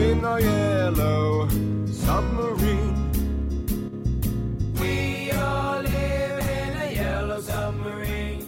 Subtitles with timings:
[0.00, 1.48] Beneath the waves in our yellow
[1.86, 2.94] submarine.
[4.80, 8.46] We all live in a yellow submarine,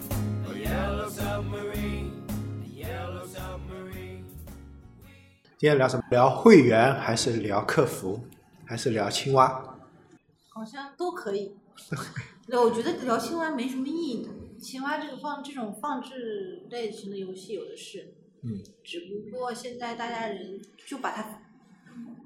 [0.48, 2.24] a yellow submarine,
[2.62, 4.24] a yellow submarine.
[5.58, 6.02] 今天聊什么？
[6.10, 8.20] 聊会员还是聊客服，
[8.64, 9.78] 还是聊青蛙？
[10.48, 11.54] 好像都可以。
[12.46, 14.30] 对，我觉得聊青蛙没什么意义的。
[14.58, 21.41] 青蛙这个放这种放置类型的游戏有的是，嗯，只不过现在大家人就把它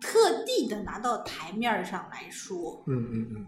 [0.00, 3.46] 特地的拿到台面上来说，嗯嗯嗯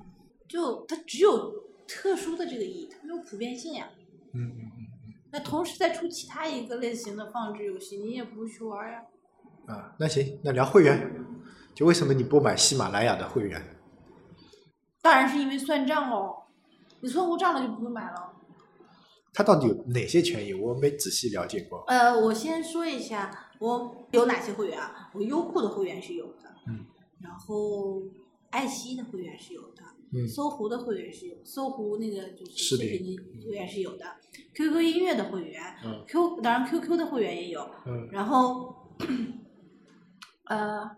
[0.48, 1.52] 就它只有
[1.86, 3.88] 特殊的这个意义，它没有普遍性呀。
[4.32, 9.02] 嗯嗯嗯那同时再出其他一个类型的放置游戏，你也不会去玩呀。
[9.66, 11.12] 嗯啊，那行，那聊会员，
[11.74, 13.62] 就为什么你不买喜马拉雅的会员？
[15.02, 16.44] 当然是因为算账喽，
[17.00, 18.32] 你算过账了就不会买了。
[19.34, 20.54] 它到底有哪些权益？
[20.54, 21.84] 我没仔细了解过。
[21.86, 25.10] 呃，我先说一下我有哪些会员啊？
[25.12, 26.86] 我优酷的会员是有的，嗯，
[27.20, 28.02] 然后
[28.50, 34.04] 爱奇艺的会员是有的，嗯搜狐的会员是有，搜狐那个就是视频的会员是有的
[34.54, 38.74] ，QQ 音乐的会员嗯，Q 当然 QQ 的会员也有，嗯然后
[40.44, 40.90] 呃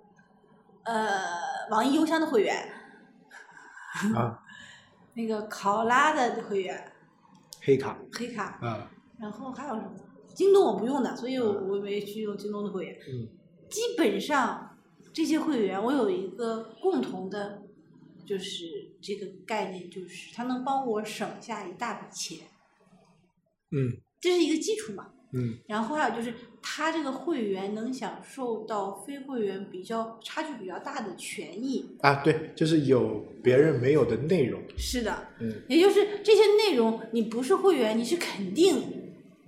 [0.84, 1.12] 呃
[1.70, 2.54] 网易邮箱的会员，
[4.14, 4.42] 啊，
[5.14, 6.92] 那个考拉的会员
[7.62, 9.92] 黑卡黑卡，啊，然后还有什么？
[10.40, 12.96] 京东我不用的，所以我我没去用京东的会员。
[13.06, 13.28] 嗯
[13.68, 14.78] 基本上
[15.12, 17.62] 这些会员，我有一个共同的，
[18.24, 18.64] 就是
[19.02, 22.48] 这个概念，就是它能帮我省下一大笔钱，
[23.70, 25.10] 嗯这是一个基础嘛。
[25.32, 31.96] 嗯然后还有就是，它这个会员能享受到非会员比较差距比较大的权益。
[32.00, 34.60] 啊，对，就是有别人没有的内容。
[34.76, 38.99] 是的，嗯也就是这些内容，你不是会员，你是肯定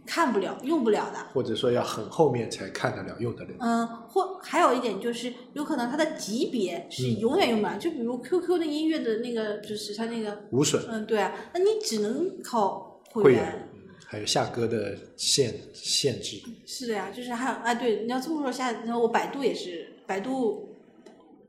[0.05, 1.19] 看不了、用不了的。
[1.33, 3.51] 或者说要很后面才看得了、用得了。
[3.61, 7.79] 嗯，或还有一点就是，有可能它的级别是嗯永远用不了。
[7.79, 13.69] 就比如 QQ 的音乐的那个，就是它那个，无损嗯，对啊，那你只能靠会员。
[14.05, 16.43] 还有下歌的限限制。
[16.67, 20.69] 是的呀，就是还有啊，对，你要这么说下，然后我百度也是，百度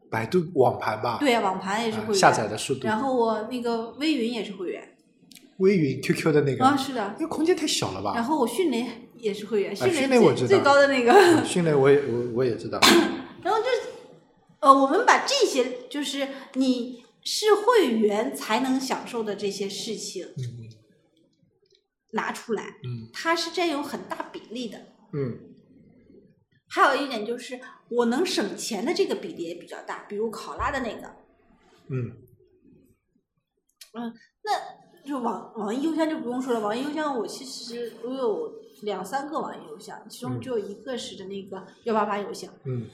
[0.09, 2.15] 百度网盘吧，对啊，网盘也是会员。
[2.15, 2.87] 啊下载的速度。
[2.87, 4.92] 然后我那个微云也是会员
[5.63, 7.15] 微云 QQ 的那个，啊，是的。
[7.19, 8.13] 那空间太小了吧？
[8.15, 8.85] 然后我迅雷
[9.17, 11.13] 也是会员，迅雷雷我知道最最高的那个。
[11.13, 12.77] 嗯迅雷我也我我也知道。
[13.41, 13.87] 然后就是，
[14.59, 20.69] 呃，我们把这些就是你是会员才能享受的这些事情嗯
[22.11, 24.77] 拿出来，嗯它是占有很大比例的。
[25.13, 25.39] 嗯
[26.67, 27.59] 还有一点就是，
[27.89, 31.15] 我能省钱的这个比例也比较大，比如考拉的那个，
[31.89, 32.17] 嗯
[33.93, 34.13] 嗯
[34.43, 34.51] 那
[35.05, 38.53] 就网网易邮箱就不用说了，网易邮箱我其实我有
[38.83, 42.51] 两三个网易邮箱，其中嗯只有一个是的那个幺八八邮箱。
[42.65, 42.85] 嗯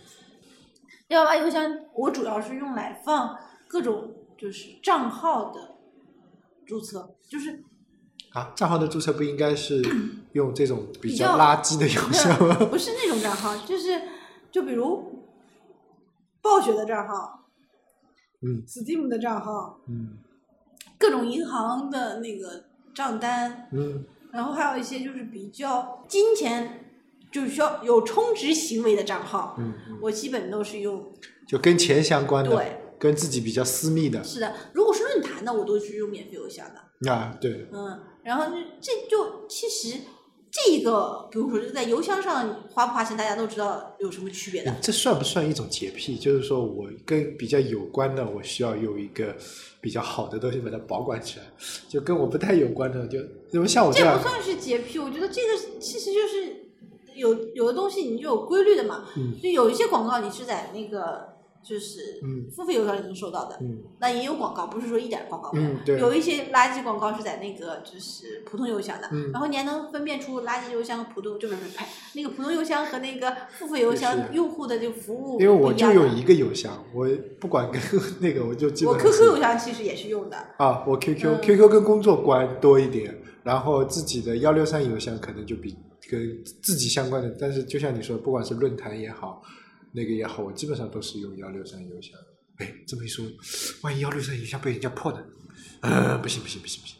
[1.09, 3.35] 幺八八邮箱我主要是用来放
[3.67, 5.75] 各种就是账号的
[6.65, 7.63] 注册，就是
[8.33, 9.81] 啊，账号的注册不应该是
[10.33, 12.55] 用这种比较垃圾的邮箱吗？
[12.69, 14.01] 不是那种账号，就是
[14.51, 15.25] 就比如
[16.41, 17.49] 暴雪的账号、
[18.41, 20.19] 嗯 Steam 的账号、嗯
[20.99, 26.91] 各种银行的那个账单，嗯然后还有一些就是比较金钱
[27.31, 31.11] 就是需要有充值行为的账号，嗯嗯，我基本都是用
[31.47, 34.53] 就跟钱相关的，对，跟自己比较私密的是的。
[34.73, 37.11] 如果是论坛的，我都是用免费邮箱的。
[37.11, 39.99] 啊，对，嗯，然后这这就其实
[40.51, 44.75] 这个，比如说在邮箱上花不花钱，大家都知道有什么区别的。
[44.81, 46.17] 这算不算一种洁癖？
[46.17, 49.35] 就是说我跟比较有关的，我需要有一个
[49.79, 51.45] 比较好的东西把它保管起来，
[51.87, 53.19] 就跟我不太有关的，就
[53.51, 56.71] 因为像我这样这不，算是洁癖，我觉得这个其实就是
[57.13, 59.05] 有有的东西你就有规律的嘛。
[59.17, 62.49] 嗯就有一些广告你是在那个就是嗯。
[62.51, 63.79] 付费邮箱里能收到的，嗯。
[63.99, 65.69] 那也有广告，不是说一点广告没有。
[65.69, 69.31] 嗯，对，有一些垃圾广告是在那个就是普通邮箱的，嗯。
[69.31, 71.85] 然后你还能分辨出垃圾邮箱和普通就是不是呸，
[72.15, 77.07] 那个普通邮箱和那个付费邮箱用户的这个服务因为我就有一个邮箱，我
[77.39, 77.81] 不管跟
[78.19, 81.41] 那个，我就基本我 QQ 邮箱其实也是用的，啊，我 QQ、嗯。
[81.41, 85.75] QQ 跟工作关多一点，然后自己的幺六三邮箱可能就比
[86.09, 89.41] 跟自己相关的，但是就像你说，不管是论坛也好，
[89.93, 92.17] 那个也好，我基本上都是用幺六三邮箱。
[92.57, 93.25] 哎，这么一说，
[93.83, 95.19] 万一幺六三邮箱被人家破呢？
[95.81, 96.97] 呃，不行不行不行不行，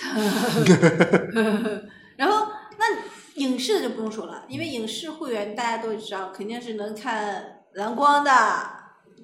[2.16, 8.30] 然后那影视的就不用说了，因为影视会员大家都知道，肯定是能看蓝光的，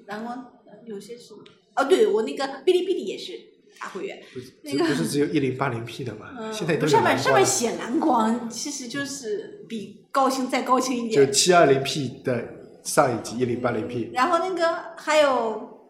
[0.05, 1.33] 蓝光呃有些是
[1.75, 3.33] 哦，对我那个哔哩哔哩也是
[3.79, 6.33] 大会员，不是那个不是只有一零八零 P 的吗？
[6.39, 11.33] 嗯，现在都上面上面写蓝光，其实就是比高清再高清一点就点。
[11.33, 12.56] 七二零 P 的
[12.87, 15.89] 上一集一零八零 P，然后那个还有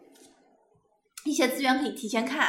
[1.24, 2.48] 一些资源可以提前看，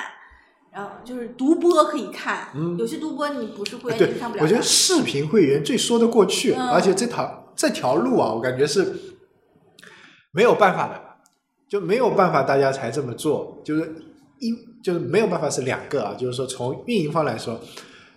[0.73, 2.75] 然后就是独播可以看，嗯。
[2.75, 4.43] 有些独播你不是会员看不，了。
[4.43, 6.67] 我觉得视频会员最说得过去，嗯。
[6.69, 8.95] 而且这条这条路啊，我感觉是
[10.31, 10.99] 没有办法的，
[11.69, 13.93] 就没有办法大家才这么做，就是
[14.39, 14.51] 一
[14.83, 17.59] 就是没有办法是两个啊，就是说从运营方来说，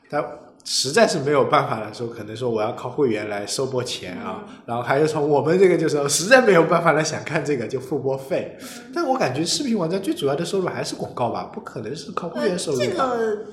[0.09, 0.25] 他
[0.65, 8.57] 实在是没有办法的时候，可能说我要靠会员来收播钱啊，嗯然后还有从我们这个就是实在没有办法了，想看这个就付播费，
[8.95, 12.95] 但我感觉视频网站最主要的收入还是广告吧，不可能是靠会员收入呃、这？
[12.95, 13.47] 个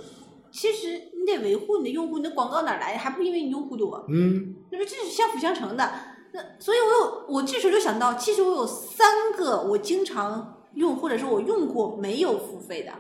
[0.51, 2.97] 其实你得维护你的用户，你的广告哪儿来？
[2.97, 5.91] 还不因为你用户多，嗯那么这是相辅相成的。
[6.31, 12.91] 那所以我有我这时候就想到，其实我有三个我经常用或者是我用过没有付费的，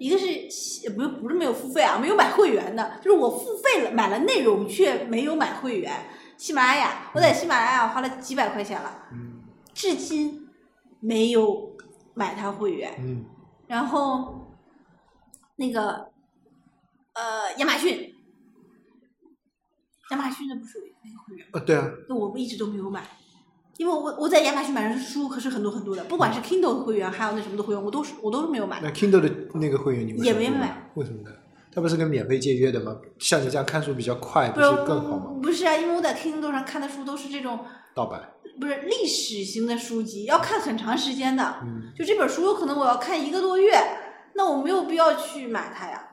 [0.00, 6.06] 一个是呃不是不是没有付费啊，没有买会员的，就是我付费了买了内容却没有买会员。
[6.38, 9.42] 喜马拉雅，我在喜马拉雅花了几百块钱了，嗯
[9.74, 10.48] 至今
[11.00, 11.76] 没有
[12.14, 12.94] 买它会员。
[12.98, 13.26] 嗯
[13.66, 14.56] 然后
[15.56, 16.10] 那个
[17.12, 18.14] 呃亚马逊，
[20.12, 23.06] 亚马逊的不是有那个会员吗，呃对啊，那我们一直都没有买，
[23.80, 28.94] 因为我我在亚马逊买的书可是很多很多的，不管是 Kindle 的会员还有那什么的会员，我都是我都是没有买的那。
[28.94, 30.90] Kindle 的那个会员你们也没买？
[30.96, 31.30] 为什么呢？
[31.74, 32.94] 它不是跟免费借阅的吗？
[33.18, 35.40] 像你这样看书比较快，不是更好吗？
[35.42, 37.60] 不是啊，因为我在 Kindle 上看的书都是这种
[37.94, 38.20] 盗版，
[38.60, 41.60] 不是历史型的书籍，要看很长时间的。
[41.62, 43.72] 嗯，就这本书有可能我要看一个多月，
[44.34, 46.08] 那我没有必要去买它呀。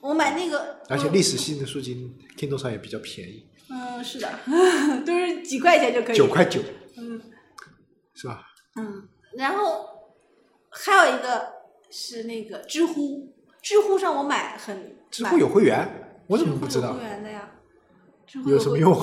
[0.00, 4.28] 我买那个，而且历史性的书籍 Kindle 上也比较便宜，嗯，是的，
[5.06, 6.16] 都是几块钱就可以。
[6.16, 6.60] 九块九，
[6.96, 7.20] 嗯
[8.14, 8.46] 是吧？
[8.76, 9.86] 嗯，然后
[10.70, 11.52] 还有一个
[11.90, 13.32] 是那个知乎，
[13.62, 17.00] 知乎上我买很知乎有会员，我怎么不知道有会？
[17.02, 17.50] 员的呀？
[18.26, 18.92] 知乎会有什么用？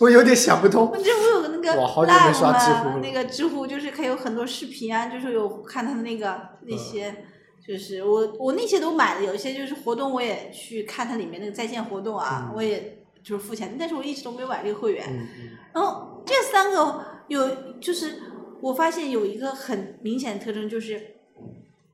[0.00, 0.90] 我有点想不通。
[1.02, 7.24] 知乎有个那个我好久没刷知乎了嘛那个知乎就是可以有很多视频啊，就是有看他的那个那嗯些，
[7.66, 15.06] 就是我我那些都买了，有一些就是活动我也去看它里面那个在线活动啊，嗯我也就是付钱，但是我一直都没有买这个会员。
[15.10, 18.20] 嗯嗯然后这三个有就是
[18.60, 21.00] 我发现有一个很明显的特征，就是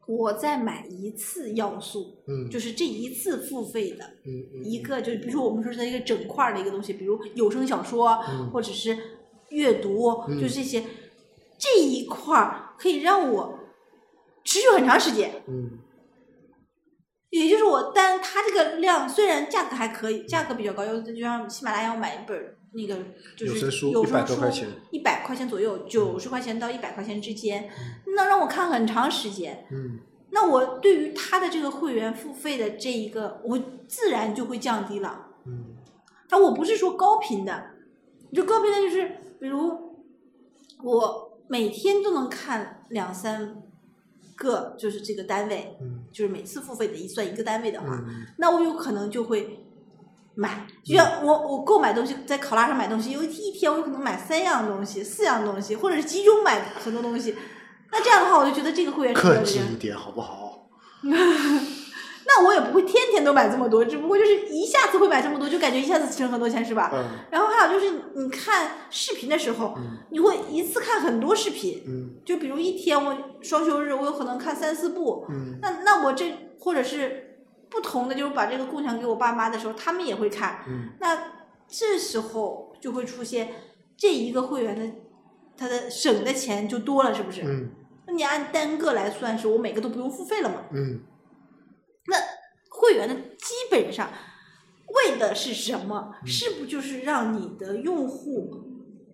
[0.07, 4.05] 我在买一次要素，嗯，就是这一次付费的。
[4.65, 8.97] 一个就是比如说我们说的一个整块儿的一个东西，比如有声小说，嗯或者是
[9.51, 10.85] 阅读，嗯就这些，
[11.59, 13.59] 这一块儿可以让我
[14.45, 15.43] 持续很长时间。
[15.49, 15.79] 嗯
[17.31, 22.97] 也就是我但它这个量虽然价格还可以，价格比较高，就就像喜马拉雅我买一本儿那个
[23.37, 27.71] 就是有声书100有声书多块钱一百块钱左右，九十块钱到一百块钱之间，
[28.15, 29.67] 那让我看很长时间。
[29.71, 30.01] 嗯。
[30.31, 33.59] 那我对于他的这个会员付费的这一个，我
[33.89, 35.29] 自然就会降低了。
[35.47, 35.77] 嗯。
[36.29, 37.71] 但我不是说高频的，
[38.35, 39.97] 就高频的就是比如
[40.83, 43.63] 我每天都能看两三
[44.35, 46.05] 个，就是这个单位，嗯。
[46.13, 48.27] 就是每次付费的一算一个单位的话，嗯。
[48.37, 49.67] 那我有可能就会
[50.37, 50.67] 买。
[50.85, 57.35] 就像我我购买东西，在考拉上买东西，有一一天我有可能买三样东西、四样东西，或者是集中买很多东西。
[57.91, 60.69] 那这样的话，我就觉得这个会员是比较克制这样一点好不好？
[62.29, 66.91] 那我也不会天天都买这么多，只不过就是一下子会买这么多，就感觉一下子省很多钱，是吧？
[66.93, 77.26] 嗯然后还有就是你看视频的时候，嗯你会一次看很多视频，嗯就比如一天我双休日我有可能看三四部，嗯那那我这或者是
[77.77, 81.33] 不同的，就是把这个共享给我爸妈的时候，他们也会看，嗯那
[81.69, 83.51] 这时候就会出现
[83.99, 84.97] 这一个会员的
[85.59, 87.43] 他的省的钱就多了，是不是？
[87.43, 87.69] 嗯
[88.07, 90.63] 那你按单个来算，是我每个都不用付费了嘛？
[90.73, 91.01] 嗯
[92.07, 92.17] 那
[92.71, 94.09] 会员的基本上
[94.95, 96.15] 为的是什么？
[96.23, 98.63] 嗯是不就是让你的用户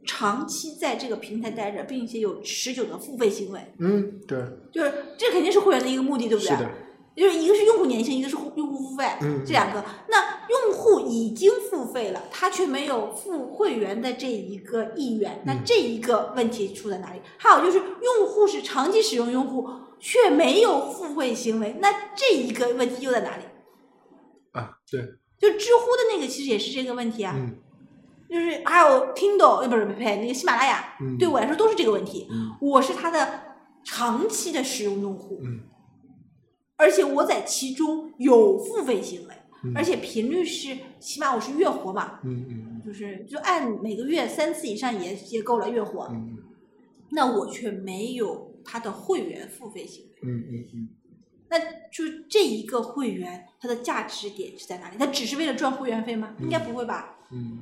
[0.05, 3.73] 长期在这个平台待着，并且有持久的付费行为？
[3.79, 4.39] 嗯，对，
[4.71, 6.51] 就是这肯定是会员的一个目的，对不对？
[6.51, 6.71] 是的，
[7.15, 9.85] 就是一个是用户粘性，一个是用户付费，嗯这两个。
[10.09, 15.63] 那用户已经付费了，他却没有付会员的这一个意愿，那嗯。
[15.65, 17.21] 这一个问题出在哪里？
[17.37, 19.69] 还有就是用户是长期使用用户，
[20.01, 23.45] 却没有付费行为，那这一个问题又在哪里？
[24.53, 25.01] 啊，对，
[25.39, 27.57] 就知乎的那个其实也是这个问题啊，嗯。
[28.31, 31.19] 就是还有 Kindle，呃，不是呸，那个喜马拉雅，嗯。
[31.19, 32.27] 对我来说都是这个问题。
[32.31, 32.57] 嗯。
[32.63, 33.43] 我是它的
[33.85, 35.61] 长期的使用用户，嗯
[36.83, 39.35] 而且我在其中有付费行为，
[39.65, 46.39] 嗯而且频率是起码我是月活嘛，嗯嗯就是就按每个月三次以上也也够了月活，嗯
[47.11, 50.11] 那我却没有他的会员付费行为。
[50.23, 50.89] 嗯嗯嗯
[51.51, 51.59] 那
[51.91, 54.97] 就这一个会员，它的价值点是在哪里？
[54.99, 56.35] 它只是为了赚会员费吗？
[56.41, 57.19] 应该不会吧？
[57.31, 57.61] 嗯。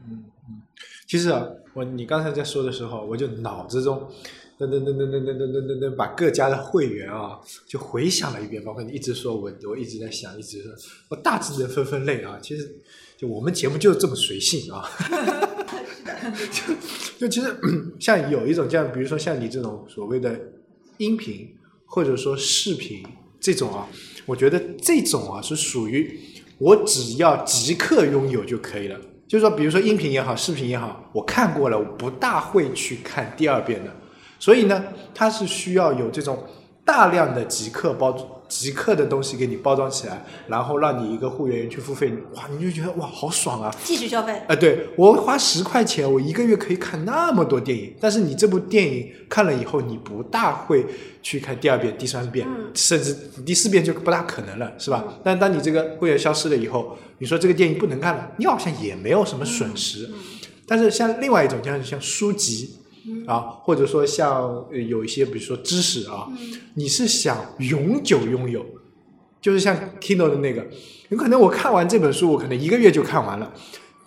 [1.10, 4.08] 其实啊，我你刚才在说的时候，我就脑子中
[4.56, 7.36] 噔噔噔噔噔噔噔噔噔噔，把各家的会员啊，
[7.66, 8.62] 就回想了一遍。
[8.62, 10.72] 包括你一直说我，我一直在想，一直说，
[11.08, 12.38] 我大致的分分类啊。
[12.40, 12.76] 其实，
[13.16, 14.88] 就我们节目就是这么随性啊。
[16.52, 17.56] 就就其实
[17.98, 20.40] 像有一种这样，比如说像你这种所谓的
[20.98, 23.02] 音频或者说视频
[23.40, 23.88] 这种啊，
[24.26, 26.20] 我觉得这种啊是属于
[26.58, 29.00] 我只要即刻拥有就可以了。
[29.30, 33.90] 就是说，比如说音频也好，视频也好，我看过了，我不大会去看第二遍的。
[34.40, 34.82] 所以呢，
[35.14, 36.42] 它是需要有这种
[36.84, 38.10] 大量的即刻包
[38.50, 43.72] 即刻的东西给你包装起来，然后让你一个会员去付费，哇，你就觉得哇好爽啊！
[43.84, 50.84] 继续消费，啊，对我花十块钱，我一个月可以看那么多电影，但是你这部电影看了以后，你不大会
[51.22, 53.14] 去看第二遍、第三遍，嗯甚至
[53.46, 55.04] 第四遍就不大可能了，是吧？
[55.22, 60.10] 但当你这个会员消失了以后，你说这个电影不能看了，你好像也没有什么损失。
[60.66, 62.79] 但是像另外一种，像像书籍
[63.26, 66.28] 啊，或者说像呃有一些比如说知识啊，
[66.74, 68.64] 你是想永久拥有，
[69.40, 70.66] 就是像 Kindle 的那个，
[71.08, 73.52] 有可能我看完这本书，我可能一个月就看完了，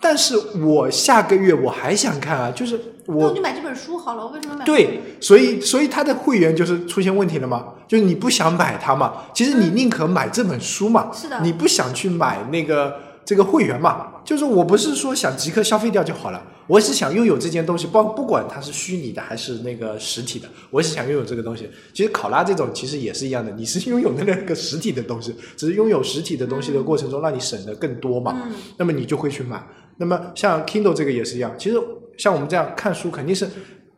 [0.00, 4.64] 但是我下个月我还想看啊，就是我那我就买这本书好了，我为什么买？
[4.64, 11.40] 对，所以所以他的会员就是出现问题了嘛，就是你不想买它嘛，其实你宁可买这本书嘛，是的。
[11.42, 21.68] 你不想去买那个这个会员嘛，就是我不是说想即刻消费掉就好了，我是想拥有这件东西，不不管它是虚拟的还是那个实体的，我是想拥有这个东西。
[21.92, 29.62] 其实考拉这种其实也是一样的，你是拥有那个实体的东西，只是拥有实体的东西的过程中让你省的更多嘛，嗯那么你就会去买。
[29.98, 31.76] 那么像 Kindle 这个也是一样，其实
[32.16, 33.46] 像我们这样看书肯定是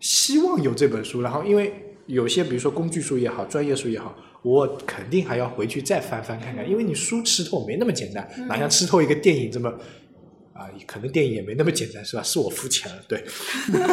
[0.01, 1.73] 希望有这本书，然后因为
[2.07, 9.73] 有些比如说工具书也好，专业书也好，我肯定还要回去再翻翻看看，因为你书吃透没那么简单，哪像吃透一个电影这么。
[10.59, 12.23] 啊，可能电影也没那么简单，是吧？
[12.23, 13.23] 是我肤浅了，对。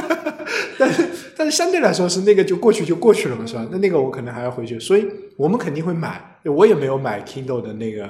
[0.80, 3.68] 但是，但是相对来说是那个就过去就过去了嘛，是吧？
[3.72, 5.06] 那那个我可能还要回去，所以
[5.38, 6.40] 我们肯定会买。
[6.46, 8.10] 我也没有买 Kindle 的那个，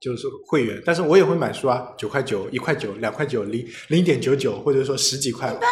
[0.00, 5.48] 就是会员，但是我也会买书啊，九块九、一块九、两块九、零零点九九，或者说十几块。
[5.52, 5.68] 一般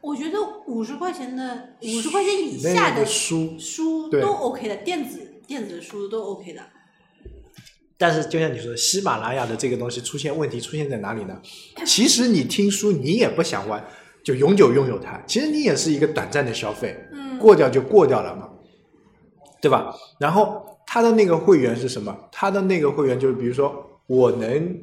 [0.00, 6.62] 我觉得五十块钱的五十块钱以下的书书都 OK 的，电子电子书都 OK 的。
[7.98, 11.40] 但是就像你说的，喜马拉雅的这个东西出现问题出现在哪里呢？
[11.84, 13.82] 其实你听书你也不想玩，
[14.22, 18.48] 就永久拥有它，其实你也是一个短暂的消费，嗯，过掉就过掉了嘛，
[19.60, 19.94] 对吧？
[20.18, 22.14] 然后它的那个会员是什么？
[22.30, 24.78] 它的那个会员就是比如说我能，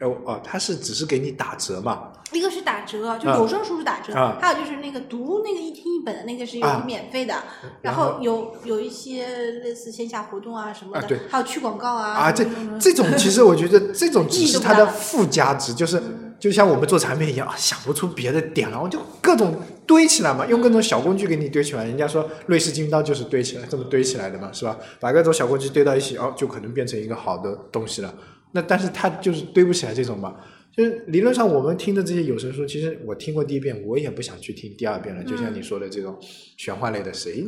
[0.00, 7.34] 哦哦，它是只是给你打折嘛，一个是打折，就啊有声书是打折，啊还有就是那个读那个一听一本的那个是有啊免费的，
[7.80, 9.26] 然然后后有有一些
[9.62, 12.44] 类似线下活动啊什么的，啊对还有去广告啊啊，这
[12.80, 16.02] 这种其实我觉得这种只是它的附加值，就是
[16.38, 21.84] 就像我们做产品一样，啊想不出别的点了，我就各种堆起来嘛，用各种小工具给你堆起来。
[21.84, 24.76] 人家说瑞士军刀就是堆起来，这么堆起来的嘛，是吧？
[25.00, 28.12] 把各种小工具堆到一起，哦，就可能变成一个好的东西了。
[28.52, 30.34] 那但是它就是堆不起来这种嘛。
[30.76, 35.22] 就是理论上，我们听的这些有声书，其实我听过第一遍，我也不想去听第二遍了。
[35.22, 36.18] 就像你说的这种
[36.56, 37.44] 玄幻类的，谁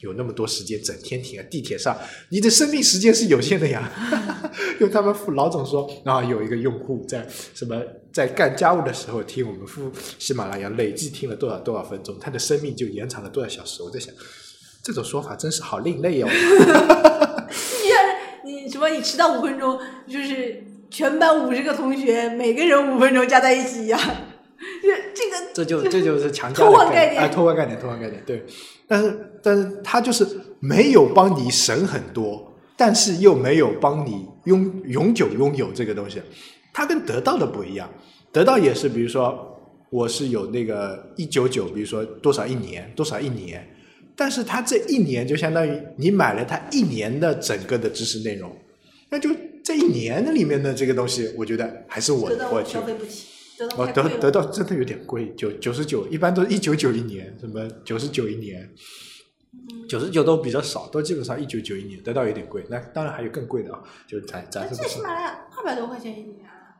[0.00, 1.46] 有那么多时间整天听啊？
[1.48, 1.96] 地铁上，
[2.30, 3.90] 你的生命时间是有限的呀。
[4.80, 7.80] 用他们副老总说，啊，有一个用户在什么
[8.12, 13.82] 在干家务的时候听我们副喜马拉雅，累计听了多少多少分钟，他的生命就延长了多少小时。
[13.82, 14.12] 我在想，
[14.82, 16.28] 这种说法真是好另类哦。
[18.44, 24.00] 你什么你迟到五分钟，就是全班五十个同学，每个人五分钟加在一起一样，
[24.82, 28.44] 这 这个这就这就是强加的偷换概念啊，偷换概念，偷换概念，对。
[28.88, 30.26] 但是但是他就是
[30.60, 36.22] 没有帮你省很多，但是又没有帮你拥永久拥有这个东西。
[36.72, 37.90] 它跟得到的不一样，
[38.30, 39.58] 得到也是，比如说
[39.90, 43.66] 我是有那个一九九，比如说多少一年，多少一年，
[44.14, 48.54] 但是它这一年就相当于你买了它一年的整个的知识内容，
[49.10, 49.30] 那就
[49.66, 53.26] 这一年的里面的这个东西，我觉得还是我我消费不起，
[53.58, 54.08] 得到哦，得。
[54.20, 58.70] 得到真的有点贵，九九十九，一般都是一九九一年，什么九十九一年，
[59.88, 62.64] 九十九都比较少，都基本上一九九一年，得到有点贵。
[62.70, 66.78] 那当然还有更贵的啊，就是咱咱那这不是这喜马拉雅二百多块钱一年啊，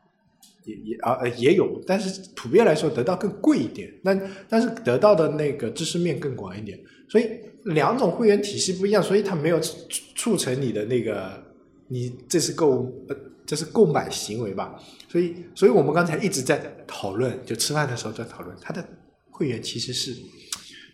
[0.63, 4.17] 也也啊呃也有，但是普遍来说得到更贵一点，那
[4.47, 6.79] 但是得到的那个知识面更广一点，
[7.09, 7.29] 所以
[7.65, 9.75] 两种会员体系不一样，所以它没有促
[10.15, 11.43] 促成你的那个
[11.87, 13.15] 你这是购呃
[13.45, 14.77] 这是购买行为吧，
[15.07, 18.85] 所以所以我们刚才一直在讨论，就吃饭的时候在讨论，他的
[19.29, 20.13] 会员其实是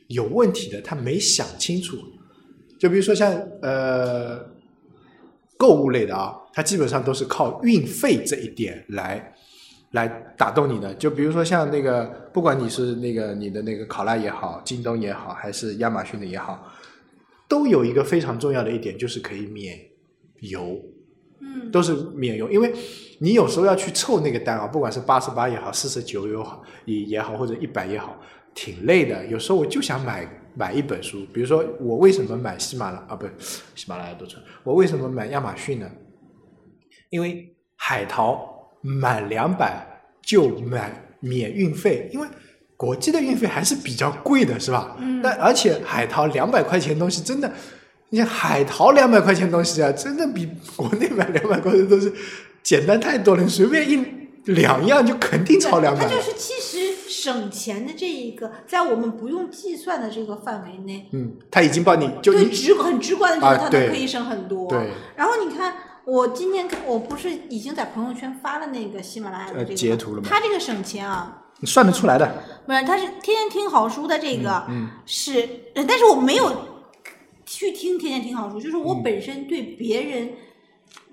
[0.07, 1.97] 有问题的，他没想清楚，
[2.79, 3.31] 就比如说像
[3.61, 4.39] 呃
[5.57, 9.33] 购物类的啊，它基本上都是靠运费这一点来
[9.91, 10.07] 来
[10.37, 10.93] 打动你的。
[10.95, 16.71] 就比如说像那个，不管你是那个你的那个考拉也好，京东也好，还是亚马逊的也好，
[17.47, 19.79] 都有一个非常重要的一点，就是可以免
[20.49, 20.79] 邮。
[21.45, 22.73] 嗯，都是免邮，因为
[23.19, 28.17] 你有时候要去凑那个单啊，不管是八十八也好，四十九也好，也也好，或者一百也好，
[28.55, 29.25] 挺累的。
[29.25, 33.33] 有时候我就想买买一本书，比如说我为什么买喜马拉啊，不是
[33.75, 35.91] 喜马拉雅多纯，我为什么买亚马逊呢？
[37.09, 39.85] 因为海淘满两百
[40.21, 42.27] 就买免运费，因为
[42.77, 44.95] 国际的运费还是比较贵的，是吧？
[44.99, 47.51] 嗯但而且海淘两百块钱东西真的，
[48.13, 52.13] 你看海淘两百块钱东西啊，真的比国内买两百块钱东西
[52.61, 53.41] 简单太多了。
[53.41, 54.05] 你随便一
[54.51, 64.69] 两样就肯定超两百就是其实省钱的这一个，在我们不用计算的这个范围内，嗯，他已经帮你就对你直很直观的觉啊得它都可以省很多。
[64.69, 65.73] 对然后你看，
[66.05, 72.31] 我今天看我不是已经在朋友圈发了那个喜马拉雅的呃这个截图了吗它这个省钱啊，你算得出来的。
[72.67, 76.55] 不是，他是天天听好书的这个嗯是，呃但是我没有
[77.57, 79.03] 去听天天听好书，就是我嗯。
[79.03, 80.33] 本身对别人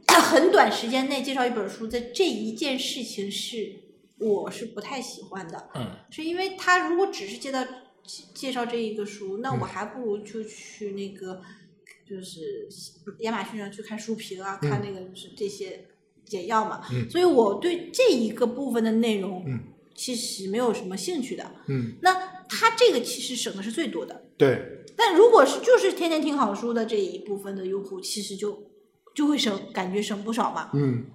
[0.07, 3.75] 在很短时间内介绍一本书的这一件事情是
[4.19, 5.97] 我是不太喜欢的，嗯。
[6.11, 7.65] 是因为他如果只是介绍
[8.35, 9.59] 介绍这一个书，那嗯。
[9.61, 11.41] 我还不如就去那个
[12.09, 12.69] 就是
[13.21, 15.87] 亚马逊上去看书评啊，看嗯那个就是这些
[16.25, 17.09] 简要嘛，嗯。
[17.11, 19.61] 所以我对这一个部分的内容嗯。
[19.93, 21.53] 其实没有什么兴趣的。
[21.67, 22.15] 嗯，那
[22.49, 28.57] 他这个其实省的是最多的，对，但如果是就是天天听好书的这一部分的用户，其实就
[29.15, 30.69] 就会省，感觉省不少嘛。
[30.75, 31.07] 嗯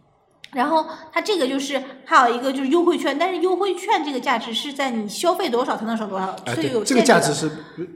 [0.53, 7.51] 然后它这个就是还有一个就是优惠券，但是优惠券这个价值是在你消费多少才能省多少，所以有，这个限价值是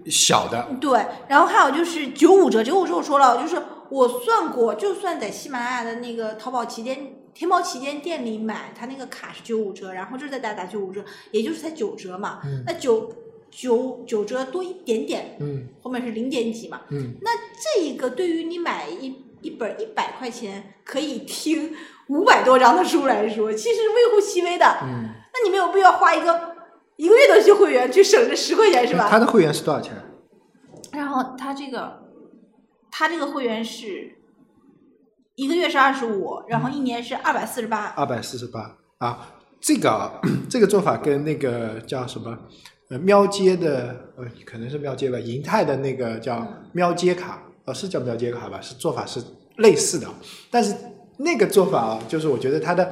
[0.07, 0.67] 小的。
[0.81, 12.41] 对，然后还有就是九五折，九五折我说了，就是我算过，就算在喜马拉雅的那个淘宝旗舰、天猫旗舰店里买，它那个卡是九五折，然后就是再打打九五折，也就是才九折嘛。
[12.43, 13.09] 嗯那九
[13.51, 16.81] 九九折多一点点，嗯后面是零点几嘛。
[16.89, 21.73] 嗯，那这一个对于你买一一本一百块钱可以听
[22.07, 24.65] 五百多章的书来说，其实微乎其微的。
[24.83, 26.55] 嗯，那你没有必要花一个
[26.97, 29.07] 一个月的去会员去省这十块钱是吧？
[29.09, 29.93] 他的会员是多少钱？
[30.91, 32.03] 然后他这个，
[32.91, 34.17] 他这个会员是
[35.35, 37.85] 一个月是二十五，然后一年是二百四十八。
[37.95, 42.37] 二百四十八啊，这个啊， 这个做法跟那个叫什么
[42.89, 49.21] 呃喵街的呃可能是喵街吧，银泰的那个叫喵街卡，呃是叫喵街卡吧，是做法是
[49.57, 50.07] 类似的，
[50.49, 50.75] 但是
[51.17, 52.91] 那个做法啊，就是我觉得它的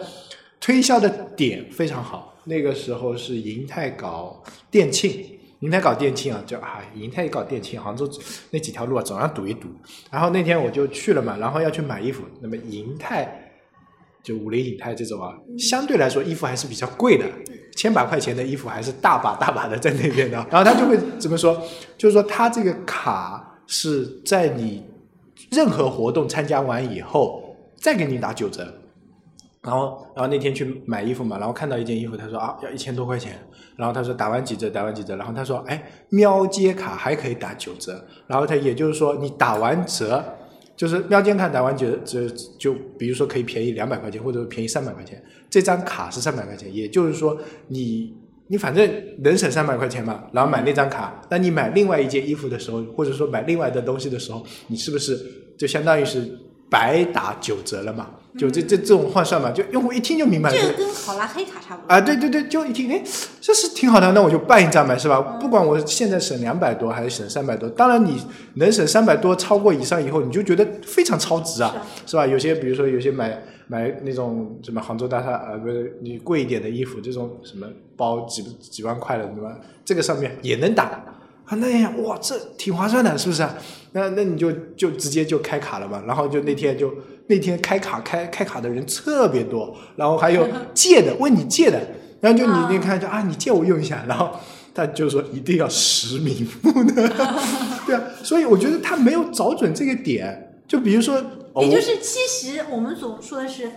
[0.59, 2.35] 推销的点非常好。
[2.45, 8.07] 那个时候是银泰搞店庆，银泰搞店庆啊，就啊银泰搞店庆，杭州
[8.51, 9.67] 那几条路啊总要堵一堵。
[10.11, 13.43] 然后那天我就去了嘛，然后要去买衣服，那么银泰。
[14.23, 17.25] 就五菱银泰这种啊，相对来说衣服还是比较贵的，
[17.77, 20.37] 千把块钱的衣服还是大把大把的在那边的。
[20.51, 21.55] 然后他就会怎么说？
[21.97, 24.83] 就是说他这个卡是在你
[25.51, 28.73] 任何活动参加完以后再给你打九折。
[29.61, 33.37] 然后，然后那天去买衣服嘛，然后看到一件衣服，他说啊要一千多块钱，
[33.75, 40.23] 然后他说打完几折，打完几折，然后他说哎喵街卡还可以打九折，然后他也就是说你打完折，
[40.77, 42.25] 就是喵街卡打完折折
[42.57, 48.15] 就比如说可以便宜两百块钱，或者便宜三百块钱，这张卡是三百块钱，也就是说你
[48.47, 55.19] 你反正能省三百块钱嘛，然后买那张卡，那你买另外一件衣服的时候，或者说买另外的东西的时候，你是不是
[55.57, 56.25] 就相当于是
[56.69, 58.07] 白打九折了嘛？
[58.37, 60.55] 就这这这种换算嘛，就用户一听就明白了。
[60.55, 63.01] 这个跟考拉黑卡差不多啊，对对对，就一听，哎，
[63.41, 65.19] 这是挺好的，那我就办一张呗，是吧？
[65.19, 68.21] 不管我现在省两百多还是省三百多，当然你
[68.55, 72.27] 能省三百多超过以上以后，你就觉得非常超值啊，是吧？
[72.27, 79.59] 有些比如说有些买买那种什么杭州大厦呃不是你贵一点的衣服，这种什么包几几万块的，对吧？
[79.83, 80.83] 这个上面也能打
[81.45, 83.45] 啊，那样哇，这挺划算的，是不是？
[83.93, 86.93] 那那你就就直接就开卡了嘛，然后就那天就
[87.27, 91.79] 那天开卡开开卡的人特别多，然后还有借的问你借的，
[92.21, 94.29] 然后就你你看就啊你借我用一下，然后
[94.73, 97.09] 他就说一定要实名付的，
[97.85, 101.23] 对啊，所以我觉得他没有找准这个点，就比如说，
[101.63, 103.71] 也就是其实我们所说的是，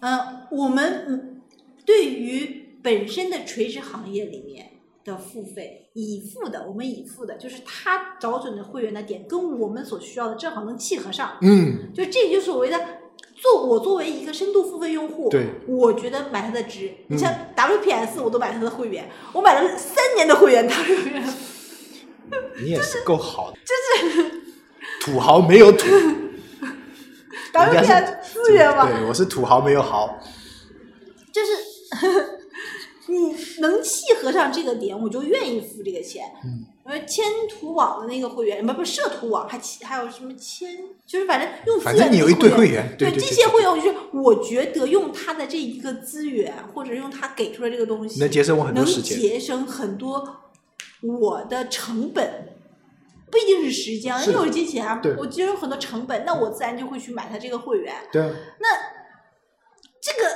[0.00, 1.40] 呃，我们嗯
[1.84, 4.72] 对于本身的垂直行业里面
[5.04, 12.78] 的付费，已付的，我们已付的，就是他找准的会员的点跟我们所需要的正好能契合上，嗯，就这就是所谓的。
[13.42, 16.88] 做我作为一个深度付费用户，对我觉得买它的值。
[16.88, 21.34] 嗯你像 WPS，我都买它的会员，我买了三年的会员 WPS。
[22.62, 24.42] 你也是够好的， 就是
[25.00, 25.86] 土豪没有土，
[27.52, 30.18] 人家 WPS 是资源嘛，对，我是土豪没有豪，
[31.32, 32.26] 就是呵 呵
[33.06, 36.24] 你能契合上这个点，我就愿意付这个钱。
[36.44, 50.36] 嗯，呃，千图网的那个会员，不不，社图网还其还有什么千，就是反正用资反源正你有一堆会员对对对对对这些会员，我就是我觉得用他的这一个资源，或者用他给出来这个东西，能节省我很多时间节省很多
[51.00, 52.56] 我的成本。
[53.30, 54.84] 不一定是时间因为我是金钱
[55.16, 57.94] 我节省很多成本，那我自然就会去买他这个会员。
[58.10, 58.68] 对那，
[60.00, 60.28] 这个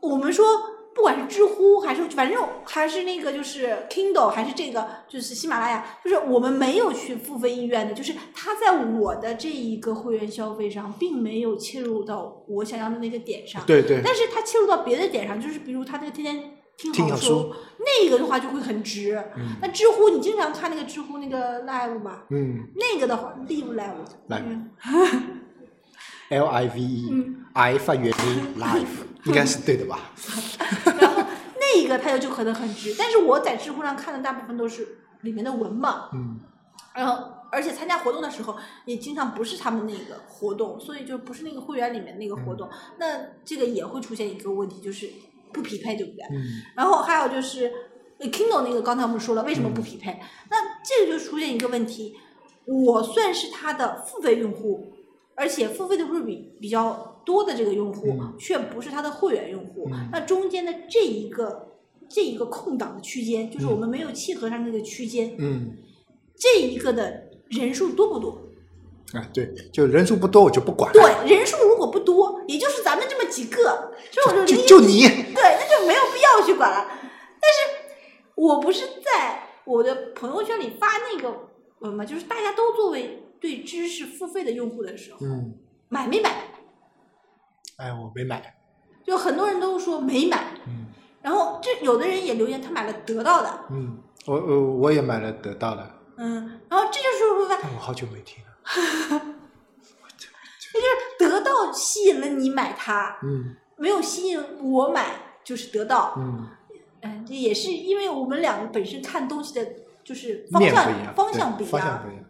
[0.00, 0.46] 我们说，
[0.94, 13.64] 不管是知乎还是反正还是那个就是 Kindle 还是这个就是喜马拉雅，就是我们没有去付费意愿的，就是它在我的这一个会员消费上，并没有切入到我想要的那个点上。
[13.66, 19.16] 对对，但是它切入到别的点上，就是比如它那个天天听听好好书那个的话就会很值。
[19.36, 19.56] 嗯。
[19.60, 22.68] 那知乎你经常看那个知乎那个 live 吧，嗯。
[22.76, 23.94] 那个的话 live live
[24.28, 24.70] Live 嗯，
[26.30, 27.44] L I V E 嗯。
[27.52, 28.86] I 发元音 live
[29.24, 30.00] 应该是对的吧？
[31.00, 31.22] 然后
[31.60, 36.40] 那个它就可能很值，但是我在知乎上看的大部分都是里面的文嘛，嗯。
[36.94, 45.08] 然后而且参加活动的时候也经常不是他们那个活动，所以就不是那个会员里面那个活动，那这个也会出现一个问题，就是
[45.54, 46.24] 不匹配，对不对？
[46.30, 46.60] 嗯。
[46.76, 47.72] 然后还有就是
[48.18, 52.14] 呃 Kindle 那个，刚才我们说了为什么不匹配，那这个就出现一个问题，
[52.66, 54.92] 我算是它的付费用户，
[55.34, 58.34] 而且付费的会比比较多的这个用户，嗯。
[58.38, 60.08] 却不是它的会员用户，嗯。
[60.12, 61.68] 那中间的这一个
[62.08, 63.70] 这一个空档的区间，就是嗯。
[63.70, 65.76] 我们没有契合上那个区间，嗯，
[66.36, 68.40] 这一个的人数多不多？
[69.14, 76.86] 啊对，就人数不多我就不管，对，人数如果不多，也就是咱们这么几个，就就就你，对，那就没有必要去管了。
[76.88, 77.94] 但是
[78.34, 81.32] 我不是在我的朋友圈里发那个
[81.80, 85.54] 呃嘛，就是大家都作为对知识付费的用户的时候，嗯，
[85.88, 86.30] 买没买？
[87.76, 88.54] 哎，我没买，
[89.06, 90.86] 就很多人都说没买，嗯
[91.22, 97.24] 然后这有的人也留言他买了得到的，嗯，我我我也买了得到的，嗯，然后这就是
[97.74, 98.50] 我好久没听了，
[101.18, 103.56] 得到吸引了你买它，嗯。
[103.76, 106.48] 没有吸引我买就是得到，嗯，
[107.02, 109.66] 嗯，这也是因为我们两个本身看东西的
[110.04, 112.24] 就是方向样，方向不一方向不一样，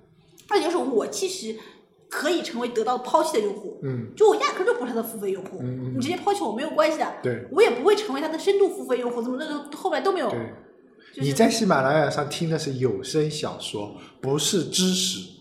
[0.49, 1.55] 二就是我其实
[2.09, 4.11] 可以成为得到抛弃的用户，嗯。
[4.17, 7.47] 就我压根儿就不是他的付费用户，你直接抛弃我没有关系的，对。
[7.53, 10.35] 我也不会成为他的深度付费用户，怎么那都后面都没有。
[11.17, 15.34] 你在喜马拉雅上听的是有声小说，不是知识，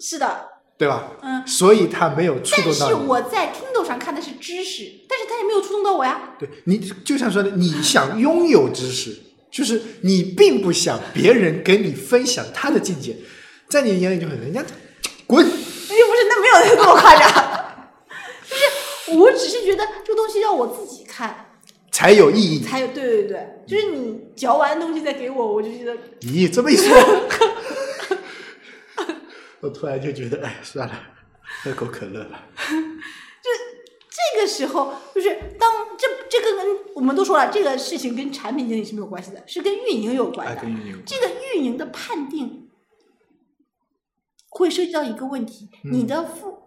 [0.00, 1.12] 是的，对吧？
[1.22, 3.06] 嗯，所以他没有触动到你。
[3.06, 6.34] 我在 Kindle 上看的是知识，但是他也没有触动到我呀。
[6.38, 9.14] 对你就像说的，你想拥有知识，
[9.50, 13.14] 就是你并不想别人给你分享他的境界，
[13.68, 14.64] 在你眼里就很人家
[15.26, 15.44] 滚。
[15.44, 17.30] 又不是，那没有那么夸张，
[18.48, 21.46] 就是我只是觉得这个东西要我自己看
[21.90, 22.64] 才有意义。
[22.64, 26.96] 才有，对对对，就是你嚼完东西再给我，我就觉得咦，这么一说，
[29.60, 30.94] 我突然就觉得，哎，算了，
[31.62, 32.46] 喝口可乐吧。
[34.32, 40.62] 这个时候，就是当这这个跟我们都说了，这个事情跟产品经理是没有关系的，是跟运营有关哎，的。
[40.62, 42.68] 跟运营这个运营的判定
[44.50, 46.58] 会涉及到一个问题：嗯你的付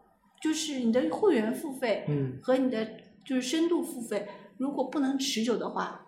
[0.41, 2.85] 就是你的会员付费嗯和你的
[3.25, 4.27] 就是深度付费，
[4.57, 6.05] 如果不能持久的话，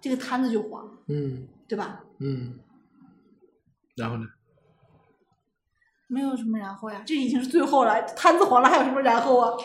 [0.00, 2.04] 这个摊子就黄，嗯对吧？
[2.18, 2.58] 嗯，
[3.96, 4.26] 然后呢？
[6.12, 9.56] 没有什么然后呀，这已经是最后了，摊子黄了还有什么然后啊？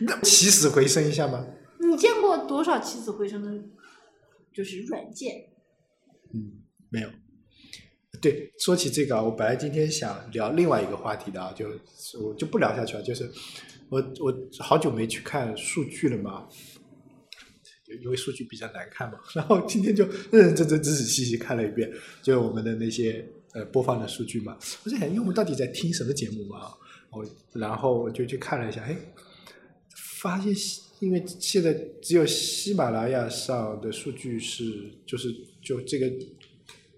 [0.00, 1.46] 那起死回生一下吗？
[1.78, 3.64] 你见过多少起死回生的，
[4.54, 5.50] 就是软件？
[6.32, 7.10] 嗯，没有。
[8.22, 11.68] 对，说起这个啊，我本来今天想聊另外一个话题的啊，就
[12.22, 13.02] 我就不聊下去了。
[13.02, 13.30] 就是
[13.88, 16.46] 我我好久没去看数据了嘛，
[18.02, 21.90] 因为数据比较难看嘛， 然后今天就认认真真、仔仔细细看了一遍，
[22.22, 24.56] 就是我们的那些呃播放的数据嘛。
[24.84, 26.72] 我在想，因为我们到底在听什么节目嘛？
[27.10, 28.96] 我然后我就去看了一下，哎，
[29.94, 30.54] 发现
[31.00, 36.10] 因为现在只有喜马拉雅上的数据是，就是就这个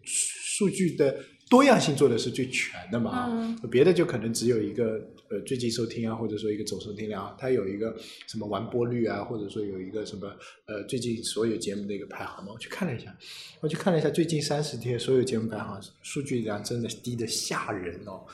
[0.05, 1.17] 数据的
[1.49, 5.01] 多样性做的是最全的嘛别的就可能只有一个
[5.33, 10.31] 呃最近收听啊，或者说一个总收听量，它有一个什么完播率啊，或者说有一个什么
[10.67, 13.17] 呃最近所有节目的一个排行嘛，我去看了一下，
[13.61, 18.27] 我去看了一下最近三十天所有节目排行数据量真的低的吓人哦，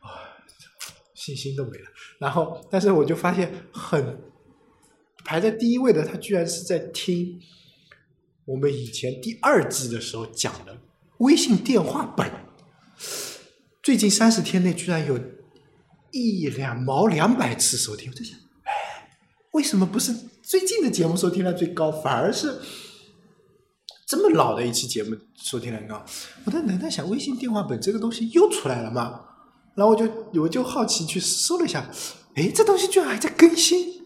[0.00, 0.28] 啊，
[1.14, 1.84] 信心都没了。
[2.18, 4.18] 然后，但是我就发现很
[5.24, 7.40] 排在第一位的，他居然是在听
[8.44, 10.78] 我们以前第二季的时候讲的
[11.20, 12.30] 微信电话本。
[13.82, 15.18] 最近三十天内居然有
[16.12, 19.08] 一两毛两百次收听，我在想，哎，
[19.52, 22.58] 为什么不是最近的节目收听量最高，反而是
[24.06, 26.04] 这么老的一期节目收听量高？
[26.44, 29.22] 我在在想，微信电话本这个东西又出来了吗？
[29.74, 30.06] 然后我就
[30.42, 31.90] 我就好奇去搜了一下，
[32.34, 34.02] 哎，这东西居然还在更新。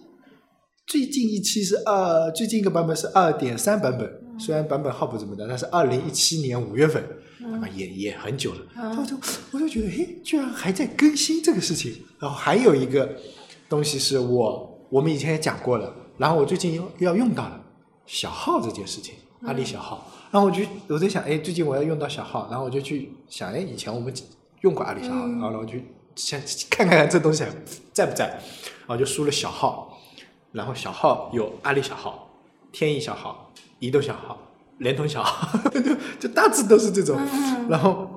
[0.87, 7.05] 最近一期是二，最近一个版本是二点三版本，虽然版本号不怎么大，但是二零一七年五月份，
[7.40, 8.61] 他妈也也很久了。
[8.75, 9.16] 然后就
[9.51, 11.94] 我就觉得，诶，居然还在更新这个事情。
[12.18, 13.16] 然后还有一个
[13.68, 17.61] 东西是我我们以前也讲过了，然后我最近又又要用到了
[18.07, 20.11] 小号这件事情，阿里小号。
[20.31, 24.12] 然后我就我在想，哎，最近我要用到小号，然后我就去想，哎，以前我们
[24.62, 25.75] 用过阿里小号，然后我就
[26.14, 27.51] 想看看这东西还
[27.92, 28.27] 在不在，
[28.87, 29.92] 然后就输了小号。
[30.53, 32.31] 然后小号有阿里小号、
[32.72, 34.38] 天翼小号、移动小号、
[34.79, 35.81] 联通小号， 就
[36.21, 37.17] 就大致都是这种。
[37.19, 38.09] 嗯然后，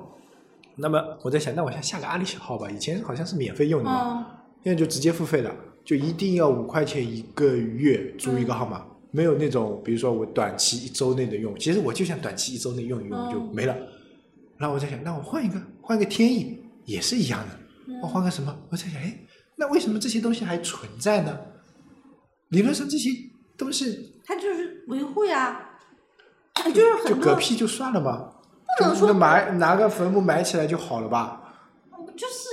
[0.76, 2.70] 那么我在想，那我先下个阿里小号吧。
[2.70, 5.50] 以前好像是免费用的嘛，嗯现在就直接付费了，
[5.84, 13.74] 就一定要五块钱一个月租一个号码，没有那种比如说我短期一周内的用，其实我就想短期一周内用一用就嗯没了。
[14.58, 18.54] 然后我在想，那我换一个，换一个天翼也是一样的，我换个什么？
[18.70, 19.18] 我在想，哎，
[19.56, 21.36] 那为什么这些东西还存在呢？
[22.50, 23.08] 理论上这些
[23.56, 25.69] 东西它就是维护呀，
[26.72, 28.32] 就是很就嗝屁就算了吧，
[28.78, 31.36] 不能说就那埋拿个坟墓埋起来就好了吧？
[32.16, 32.44] 就是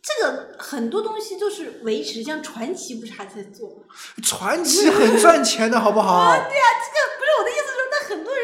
[0.00, 3.84] 这个很多东西都是维持，像传奇不是还在做吗？
[4.22, 6.12] 传奇很赚钱的好不好？
[6.16, 8.42] 啊对呀、这个不是我的意思是，那很多人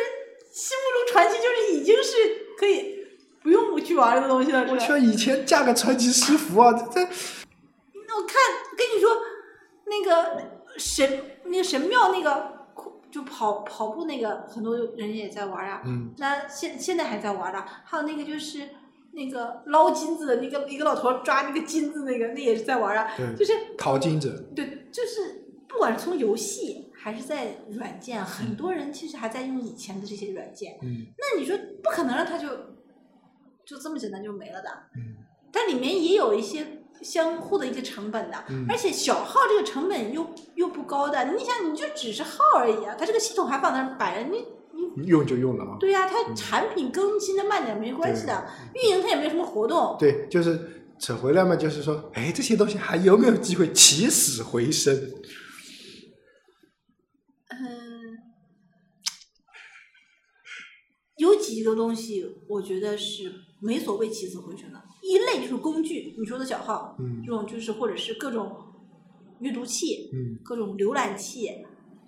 [0.53, 2.13] 心目中传奇就是已经是
[2.59, 3.07] 可以
[3.43, 4.67] 不用去玩的东西了。
[4.69, 7.09] 我去，以前嫁个传奇师傅啊，这这
[8.07, 8.37] 那我看
[8.77, 9.17] 跟你说，
[9.87, 10.43] 那个
[10.77, 12.58] 神那个神庙那个
[13.11, 15.83] 就跑跑步那个，很多人也在玩啊。
[15.85, 18.69] 嗯，那现现在还在玩的、还有那个就是
[19.13, 23.11] 那个捞金子的那个一个老头抓那个金子那个，那也是在玩啊。
[23.17, 30.79] 对就是淘金者，对，就是不管是从游戏还是在软件，很多人其实还在用以前的这些软件。
[30.83, 32.49] 嗯那你说不可能让他就
[33.65, 35.17] 就这么简单就没了的，嗯
[35.51, 38.67] 但里面也有一些相互的一个成本的，嗯。
[38.69, 44.45] 而且小号这个成本又又不高的，你想你就只是号而已啊，它这个系统还放那儿摆着，你
[44.97, 45.77] 你用就用了嘛。
[45.79, 54.95] 对呀、它产品更新的慢点没关系的，运营它也没有什么活动，对，就是扯回来嘛，就是说，哎，这些东西还有没有机会起死回生？
[57.51, 58.19] 嗯，
[61.17, 68.55] 有几个东西我觉得是没所谓起死回生的，一类就是工具，你说的小号，嗯这种就是或者是各种
[69.41, 71.49] 阅读器，嗯各种浏览器，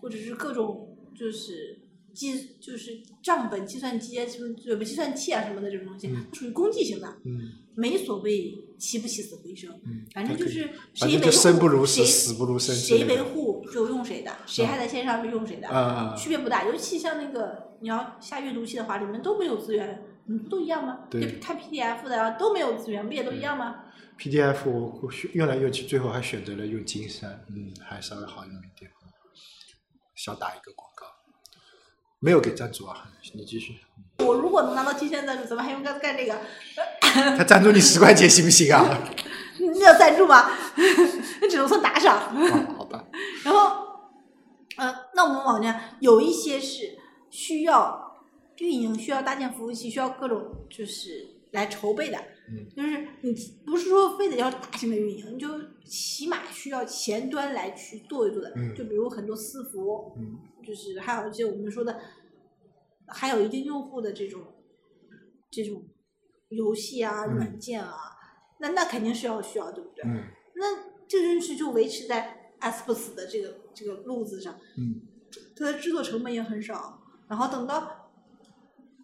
[0.00, 1.80] 或者是各种就是
[2.12, 16.66] 计就是账本、计算机啊什么什么计算器啊什么的这种东西，嗯属于工具型的，嗯没所谓起不起死回生，嗯，反正就是谁维护生不如死谁死不如生谁维护就用谁的，谁还在线上就用谁的，啊区别不大。
[16.66, 21.00] 尤其像那个你要下阅读器的话，里面都没有资源，嗯，不都一样吗？
[21.42, 23.84] 看 PDF 的啊都没有资源，不也都一样吗
[24.18, 28.90] ？PDF 我我选用来用去，最后还选择了用金山，嗯，还稍微好用一点。
[30.14, 31.06] 小打一个广告，
[32.20, 33.78] 没有给赞助啊，你继续。
[34.18, 36.38] 我如果能拿到金山赞助，怎么还用干干这个？
[37.36, 38.86] 他赞助你十块钱行不行啊？
[39.58, 40.50] 那要赞助吗？
[41.40, 42.16] 那 只能算打赏。
[42.18, 43.04] 啊好吧，
[43.44, 43.86] 然后，
[44.76, 46.98] 呃，那我们网站有一些是
[47.30, 48.09] 需要
[48.60, 52.18] 运营、需要搭建服务器、需要各种就是来筹备的。
[52.48, 53.32] 嗯，就是你
[53.64, 55.48] 不是说非得要大型的运营，你就
[55.84, 58.52] 起码需要前端来去做一做的。
[58.56, 62.00] 嗯就比如很多私服，嗯就是还有一些我们说的，
[63.06, 64.42] 还有一定用户的这种
[65.50, 65.84] 这种
[66.48, 67.96] 游戏啊、嗯软件啊，
[68.58, 70.04] 那那肯定是要需要，对不对？
[70.04, 70.24] 嗯
[70.56, 75.00] 那这件事就维持在 S 不死的这个这个路子上，嗯
[75.56, 77.00] 它的制作成本也很少。
[77.28, 77.99] 然后等到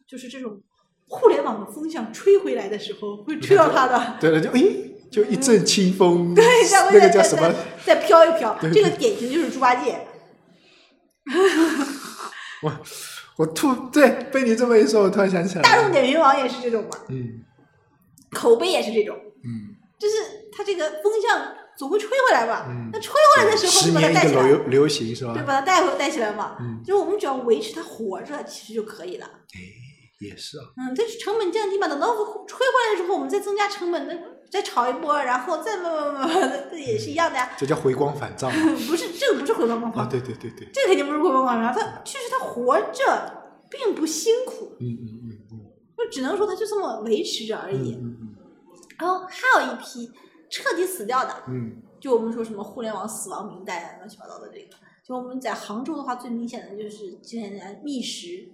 [0.09, 0.61] 就是这种
[1.09, 7.53] 互联网的风向吹回来的时候，会吹到他的，对了，就诶，就一阵清风，对，下那个叫什么？
[7.85, 8.57] 再再飘一飘。
[8.73, 10.07] 这个典型就是猪八戒，
[12.63, 12.81] 我
[13.37, 16.91] 我吐对被你这么一说，我突然想起来，大众点评网也是这种嘛。
[17.09, 17.43] 嗯
[18.33, 20.15] 口碑也是这种，嗯就是
[20.53, 22.67] 它这个风向总会吹回来吧？
[22.69, 25.33] 嗯那吹回来的时候十就把它年一个带起来，流流行是吧？
[25.33, 26.57] 对，把它带回带起来嘛。
[26.61, 29.27] 嗯，就是我们只要维持它活着，其实就可以了。
[29.55, 29.61] 哎，
[30.19, 32.09] 也是啊，嗯，这是成本降低嘛，等到
[32.47, 34.15] 吹回来的时候，我们再增加成本，那
[34.51, 37.53] 再炒一波，然后再慢慢慢慢的，这也是一样的呀。
[37.59, 38.49] 这叫回光返照
[38.89, 40.07] 不是，这个不是回光返照，啊！
[40.07, 45.61] 对对对对，这个肯定不是回光返照，他确实他活着并不辛苦，嗯嗯嗯嗯
[45.99, 47.95] 就只能说他就这么维持着而已。
[47.95, 48.37] 嗯嗯
[48.99, 50.11] 然后还有一批
[50.49, 54.77] 彻底死掉的，嗯就我们说什么互联网死亡名单啊，乱七八糟的这个。
[55.05, 58.49] 就我们在杭州的话，最明显的就是今年的觅食，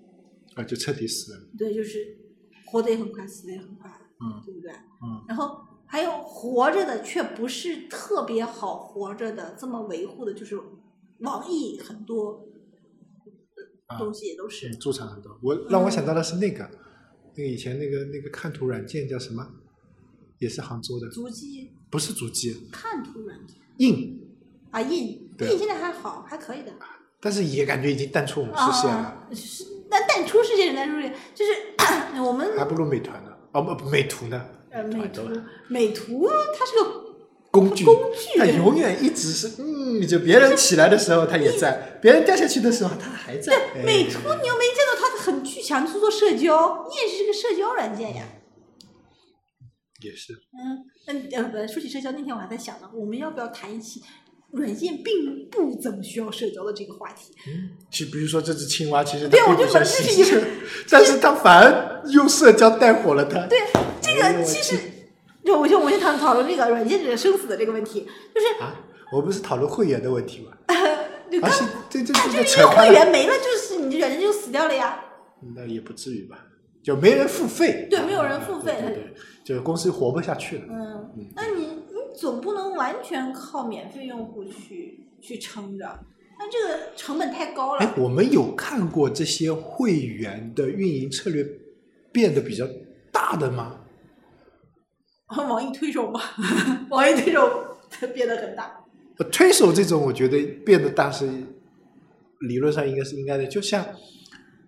[0.54, 1.40] 啊，就彻底死了。
[1.58, 2.18] 对，就是
[2.66, 4.70] 活得也很快，死得也很快，嗯对不对？
[4.72, 10.58] 嗯然后还有活着的，却不是特别好活着的，这么维护的，就是
[11.18, 12.48] 网易很多
[13.86, 14.74] 啊东西也都是。
[14.76, 15.38] 驻场很多。
[15.42, 16.70] 我让我想到的是那个，
[17.36, 19.46] 那个以前那个那个看图软件叫什么？
[20.38, 24.20] 也是杭州的，足迹不是足迹，看图软件印，
[24.72, 26.72] 啊，印对印现在还好，还可以的。
[27.20, 31.52] 但是也感觉已经淡出我们视线了，啊，是但淡出世界人淡出世界，就是
[32.20, 33.30] 我们还不如美团呢。
[33.52, 34.42] 哦不，美图呢？
[34.70, 36.26] 呃美图团美图
[36.58, 37.04] 它是个
[37.50, 43.54] 工具，工具它永远一直是嗯，就别人起来的时候它也在，别人掉下去的时候它还在。
[43.54, 48.24] 哎美图，你又没见到它很具强去做社交，你也是个社交软件呀。
[50.00, 54.02] 也是，嗯嗯呃不，说起社交，那天我还在想呢，我们要不要谈一期
[54.52, 57.34] 软件并不怎么需要社交的这个话题？
[57.90, 60.40] 就比如说这只青蛙，其实对我就想喜剧，
[60.90, 63.46] 但是它反而用社交带火了它。
[63.46, 63.58] 对，
[64.00, 64.82] 这个其实去
[65.44, 68.76] 就我就我就讨讨论这个软件这个生死的这个问题，就是啊，
[69.12, 70.52] 我不是讨论会员的问题吗？
[71.30, 75.02] 就刚而且这这这就因这会员没了，就是你这软件就死掉了呀。
[75.56, 76.38] 那也不至于吧？
[76.82, 80.64] 就没人付费，对没有人付费对对对，就是公司活不下去了。
[80.68, 85.98] 嗯，那你你总不能完全靠免费用户去去撑着，
[86.38, 91.46] 那这个成本太高了哎了。，我们有看过这些会员的运营策略
[92.10, 92.66] 变得比较
[93.10, 93.80] 大的吗？
[95.28, 96.20] 网易推手嘛，
[96.90, 97.78] 网易推手
[98.12, 98.84] 变得很大。
[99.18, 101.28] 呃推手这种，我觉得变得大是
[102.40, 103.84] 理论上应该是应该的，就像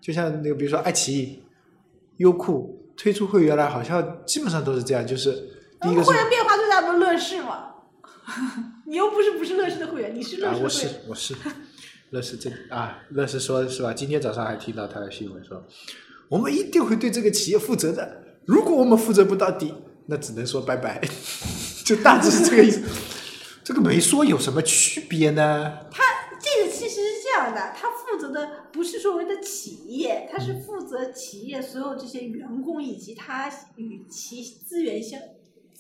[0.00, 1.42] 就像那个，比如说爱奇艺、
[2.18, 5.53] 优酷推出会员来，好像基本上都是这样，就是
[5.84, 7.74] 第一个会员变化最大的不是乐视嘛？
[8.86, 11.08] 你又不是不是乐视的会员，你是乐啊，我是视的会员。
[11.08, 11.34] 我是
[12.10, 13.92] 乐视这啊，乐视说是吧？
[13.92, 15.62] 今天早上还听到他的新闻说，
[16.28, 18.22] 我们一定会对这个企业负责的。
[18.46, 19.74] 如果我们负责不到底，
[20.06, 21.00] 那只能说拜拜，
[21.84, 22.80] 就大致是这个意思。
[23.64, 25.78] 这个没说有什么区别呢？
[25.90, 26.02] 他
[26.38, 35.18] 这个其实是这样的，他负责的不是所谓的企业，他嗯是负责企业所有这些员工以及他与其资源相、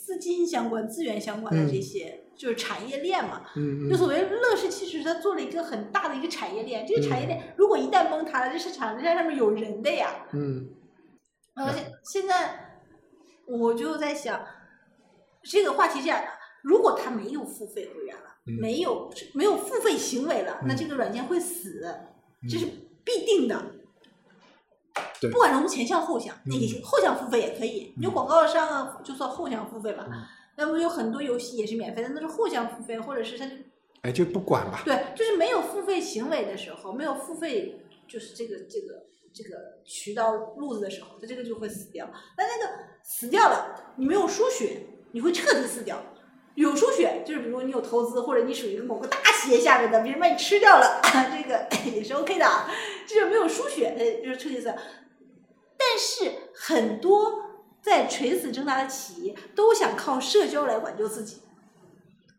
[0.04, 3.46] 资金相关、资源相关的这些，就是产业链嘛。
[3.56, 6.86] 嗯嗯就所谓乐视，其实它做了一个很大的一个产业链。
[6.86, 10.26] 这个产业链如果一旦崩塌了，这市场这上面有人的呀。
[10.34, 10.68] 嗯
[11.54, 12.82] 而且现在
[13.46, 14.44] 我就在想，
[15.42, 16.28] 这个话题是这样的：
[16.62, 21.82] 如果它没有付费会员了，嗯没有没有付费行为了，那嗯这个软件会死，
[22.46, 22.66] 这是
[23.04, 23.64] 必定的。
[25.28, 30.22] 对不管从前向后向，嗯你后向付费也可以，你有广告商啊，就算后向付费吧嗯。
[30.56, 33.52] 那不有很多游戏也是免费的，那是后向付费，或者是它就
[34.02, 34.82] 哎，就不管吧。
[34.84, 42.08] 对，就是没有付费行为的时候，没有付费就是这个这个这个渠道路子的时候，它这个就会死掉。
[42.38, 46.00] 那那个死掉了，你没有输血，你会彻底死掉。
[46.54, 51.00] 有输血，就是比如你有投资，或者你属于某个大企业下面的，别人把你吃掉了，
[51.36, 52.46] 这个 也是 OK 的
[53.08, 54.72] 就没有输血，它，就是彻底死。
[55.94, 57.40] 但是很多
[57.80, 61.42] 在垂死挣扎的企业都想靠社交来挽救自己。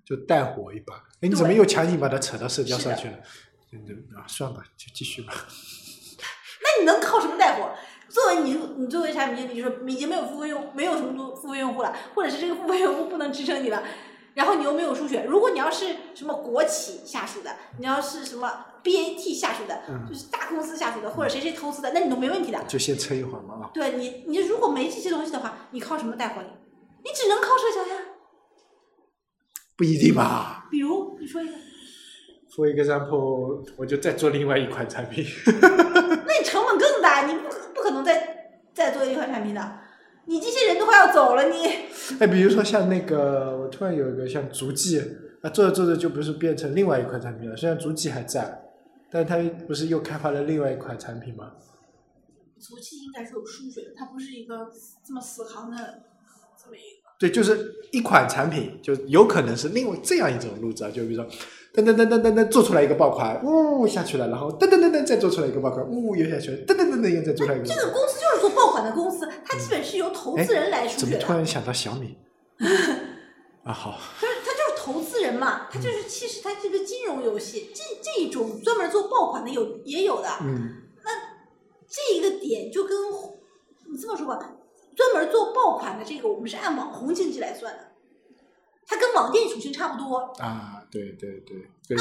[0.04, 0.96] 就带火一把。
[1.22, 3.13] 哎，你怎么又强行把它扯到社交上去了？
[3.72, 3.80] 嗯
[4.18, 5.34] 啊，算吧，就继续吧。
[6.62, 7.72] 那你能靠什么带火？
[8.10, 13.82] 作为你，你作为产品经理，就说已经没有付费用，没有什么多付费用户了，或者是这个付费用户不能支撑你了，
[14.34, 15.24] 然后你又没有输血。
[15.24, 22.63] 如果你要是什么国企下属的，你要是什么 BAT 下属的，嗯就是大公司下属的，或者谁谁投资的，那你都没问题的。
[22.67, 23.71] 就先撑一会儿嘛啊。
[23.73, 26.48] 对你，你如果没这些东西的话，你靠什么带火你？
[27.04, 28.02] 你只能靠社交呀。
[29.75, 30.67] 不一定吧。
[30.69, 31.54] 比如你说一个
[32.56, 35.25] ，For example，我就再做另外一款产品。
[35.46, 39.79] 那你成本更大，你不可不可能再再做一款产品的。
[40.27, 41.67] 你这些人都快要走了，你
[42.19, 45.00] 哎，比如说像那个，我突然有一个像足迹，
[45.42, 47.56] 啊，做着做着就不是变成另外一款产品了。
[47.56, 48.65] 虽然足迹还在，
[49.16, 51.54] 但是它不是又开发了另外一款产品吗？
[52.60, 54.70] 足迹应该是有输血的，它不是一个
[55.06, 55.78] 这么死扛的
[56.62, 57.10] 这么一个。
[57.18, 61.26] 对，就是一款产品，就有可能是另外这样一种路子啊，就比如说，
[61.74, 67.66] 噔噔噔噔噔噔做出来一个爆款，呜下去了，然后噔噔噔噔再做出来一个爆款，呜又下去了，噔噔噔噔又再做出来一个。
[67.66, 71.18] 这个公司就是做爆款的公司，它基本是由投资人来输怎么。
[71.18, 72.18] 突然想到小米？
[73.63, 73.98] 啊，好，
[74.86, 80.83] 投资人嘛，他就是其实他这个金融游戏，这这一种专门做爆款的有也有的，嗯。
[81.04, 81.12] 那
[81.88, 82.96] 这一个点就跟
[83.92, 84.58] 你这么说吧，
[84.96, 87.94] 专门做爆款的这个，我们是按网红经济来算的，
[88.86, 90.19] 它跟网店属性差不多。
[90.38, 91.58] 啊，对对对
[91.88, 91.98] 对，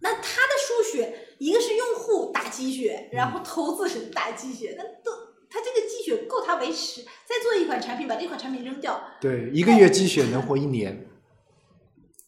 [0.00, 5.12] 那它的输血，一个是用户打鸡血，然后投资人打鸡血，那都
[5.50, 11.08] 他这个鸡血够他维持，再做一款产品，把这款产品扔掉，对，一个月积雪能活一年。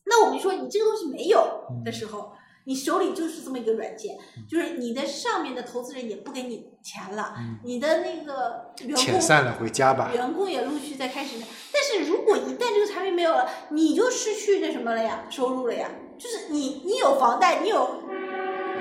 [0.07, 2.33] 那我们说你这个东西没有嗯的时候，
[2.65, 4.17] 你手里就是这么一个软件，
[4.49, 10.11] 就是你的上面的投资人也不给你钱了，你的那个员工遣散了，回家吧。
[10.15, 11.37] 员工也陆续在开始，
[11.73, 18.03] 但是如果一旦这个产品没有了，你就失去那什么了呀，收入了呀，就是你你有房贷，你有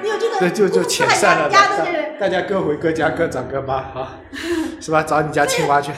[0.01, 1.77] 你有这个对，就就遣散了大
[2.19, 4.19] 大家各回各家，各找各妈啊，
[4.81, 5.03] 是吧？
[5.03, 5.91] 找你家青蛙去。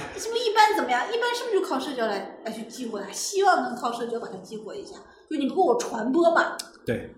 [1.65, 3.11] 靠社交来来去激活它？
[3.11, 4.97] 希望能靠社交把它激活一下，
[5.29, 6.55] 就你不给我传播嘛，
[6.85, 7.13] 对，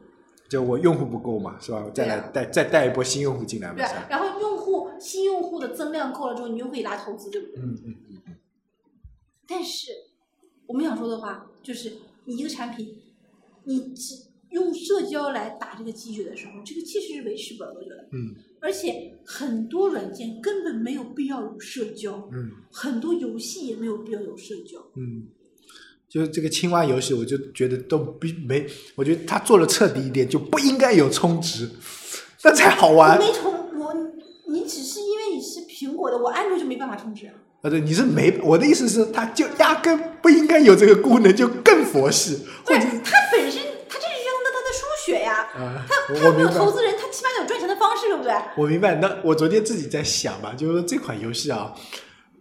[0.50, 1.84] 就我用户不够嘛，是吧？
[1.86, 7.62] 我再来带再带一波新用户进来嘛，对然后用户新用户的增量够了之后，你就可以拉投资，对不对？
[7.62, 7.96] 嗯嗯
[8.26, 8.36] 嗯
[9.48, 9.92] 但是
[10.66, 11.94] 我们想说的话就是，
[12.26, 13.02] 你一个产品，
[13.64, 18.08] 你只用社交来打这个鸡血的时候，这个其实是维持不了多久的。
[18.12, 24.80] 嗯而且很多软件根本没有必要有社交，嗯很多游戏也没有必要有社交。
[24.96, 25.28] 嗯，
[26.10, 31.70] 就是这个青蛙游戏，我就觉得都必没，我觉得他做了彻底一点，就不应该有充值，
[32.44, 33.20] 那才好我玩。
[33.20, 33.94] 没充我，
[34.48, 37.34] 你只是因为你是苹果的，我安卓就没办法充值啊。
[37.62, 45.42] 啊，对，你是没，我的意思是，他就压根不应该有这个功能，就更佛系，不是或者它本身，它这是用的它的输血呀。
[45.56, 46.94] 啊，它我它没有投资人，
[47.88, 48.34] 方式，对不对？
[48.58, 51.74] 我明白，那我昨天自己在想吧，就是说这款游戏啊，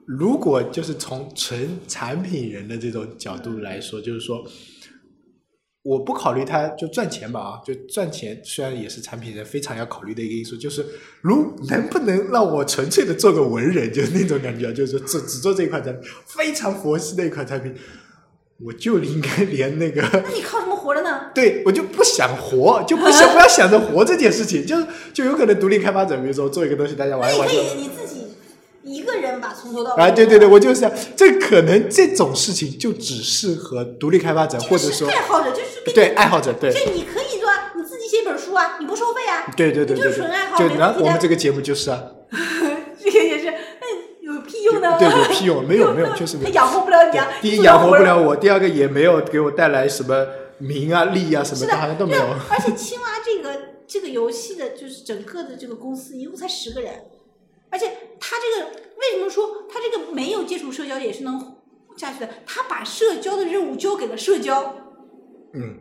[0.07, 4.45] 如果就是从纯产品人的这种角度来说，就是说，
[5.83, 10.85] 我不考虑它就赚钱吧啊，就赚钱虽然也是产品人非常要考虑的一个因素，就是
[11.21, 17.73] 如能不能让我纯粹的做个文人，就是那种感觉啊，就是说只只做这一款产品，非常佛系的一款产品，
[18.59, 20.03] 我就应该连那个。
[20.03, 20.76] 那你靠什么？
[21.35, 24.77] 对我就不想活，就不想不要想着活这件事情，就
[25.13, 27.55] 就有可能独立开发者，比如说做一个东西，大家玩一玩就。
[27.55, 28.27] 你可以你自己
[28.85, 30.03] 一个人把从头到尾。
[30.03, 39.53] 啊，对对对，我就是想，这可能这种事情就只适合独立开发者，或者说爱好者，就是跟对爱好者，对就你可以做啊，你自己写一本书啊，你不收费啊。
[39.57, 42.01] 对对对你就对对，是纯爱好，就然后我们这个节目就是啊，
[43.03, 43.47] 这个也是，
[43.81, 44.97] 那有屁用呢？
[44.99, 47.29] 对有屁用没有没有 确实没有他养活不了你啊。
[47.43, 50.27] 第一做养活不了我，第二个也没有给我带来什么
[50.59, 52.23] 名啊利啊什么的，好像都没有。
[52.23, 57.05] 对而且青蛙这个 这个游戏的，就是整个的这个公司一共才十个人，
[57.71, 57.87] 而且
[58.19, 61.57] 他这个为什么说他这个没有接触社交也是能
[61.97, 62.29] 下去的？
[62.45, 64.75] 他把社交的任务交给了社交，
[65.53, 65.79] 嗯，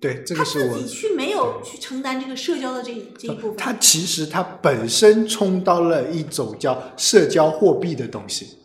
[0.00, 3.56] 对，这他个是我自己去没有去承担这个社交的这这一部分。
[3.56, 8.58] 他其实他本身充当了一种叫社交货币的东西。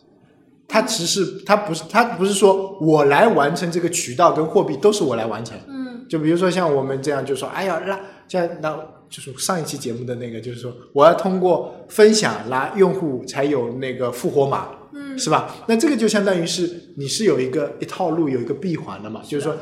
[0.71, 5.57] 它其实它不是它不是说我来完成这个渠道跟货币都是我来完成。
[5.67, 7.99] 嗯，就比如说像我们这样，就说哎呀拉
[8.29, 8.73] 像那
[9.09, 15.53] 就是上一期节目的那个，就是说我要通过分享拉用户才有那个复活码，嗯是吧？
[15.67, 19.53] 那这个就相当于是你是有一个一套路有一个闭环的嘛，就是说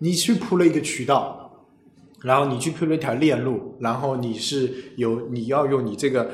[0.00, 1.50] 你去铺了一个渠道，
[2.20, 6.30] 然后你去铺了一条链路，然后你是有你要用你这个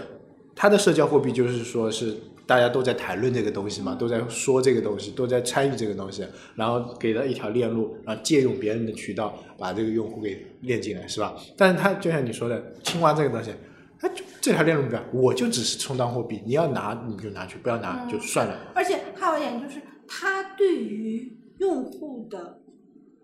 [0.57, 2.17] 它的社交货币，就是说是
[2.47, 11.35] 大家都在谈论这个东西嘛，都在说这个东西，都在参与这个东西，然后给了一条链路，然后借用别人的渠道把这个用户给链进来，是吧？
[11.57, 13.51] 但是它就像你说的，青蛙这个东西。
[13.97, 18.73] 它就这条链路表，我就只是充当货币，你要拿你就拿去，不要拿嗯就算了。
[18.75, 22.59] 而且还有一点就是，它对于用户的，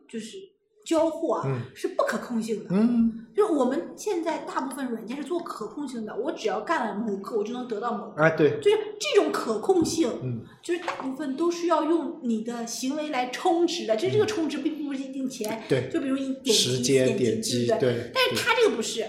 [0.08, 0.38] 就是
[0.84, 2.70] 交互啊，嗯是不可控性的。
[2.70, 8.22] 嗯，就是我们现在大部分软件是做可控性的，我只要干了某个，我就能得到某个。
[8.22, 13.96] 哎，对，就是这种可控性，嗯，就是大部分都是要用你的行为来充值的。
[13.96, 17.92] 其实这个充值并不是一定钱，对就比如你点击时间点击，对不对？
[17.92, 19.04] 对，但是它这个不是，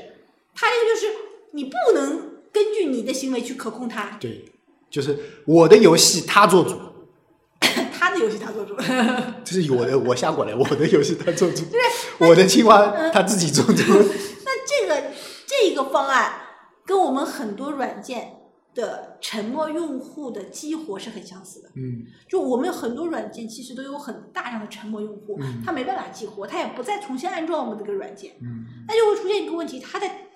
[0.54, 1.08] 它这个就是
[1.52, 4.46] 你不能根据你的行为去可控它，对，
[4.90, 6.76] 就是我的游戏他做主，
[8.22, 8.76] 游戏他做主。
[9.44, 11.80] 这是我的我下过来，我的游戏他做主， 对。
[12.28, 13.84] 我的青蛙他自己做主。
[14.46, 15.12] 那这个
[15.48, 16.34] 这个方案
[16.86, 18.38] 跟我们很多软件
[18.74, 21.70] 的沉默用户的激活是很相似的。
[21.76, 22.06] 嗯。
[22.30, 25.62] 就我们很多软件其实都有很大量的沉默用户，嗯。
[25.66, 28.66] 它没办法激活，他也不再重新安装我们这个软件，嗯。
[28.88, 30.28] 那就会出现一个问题，他在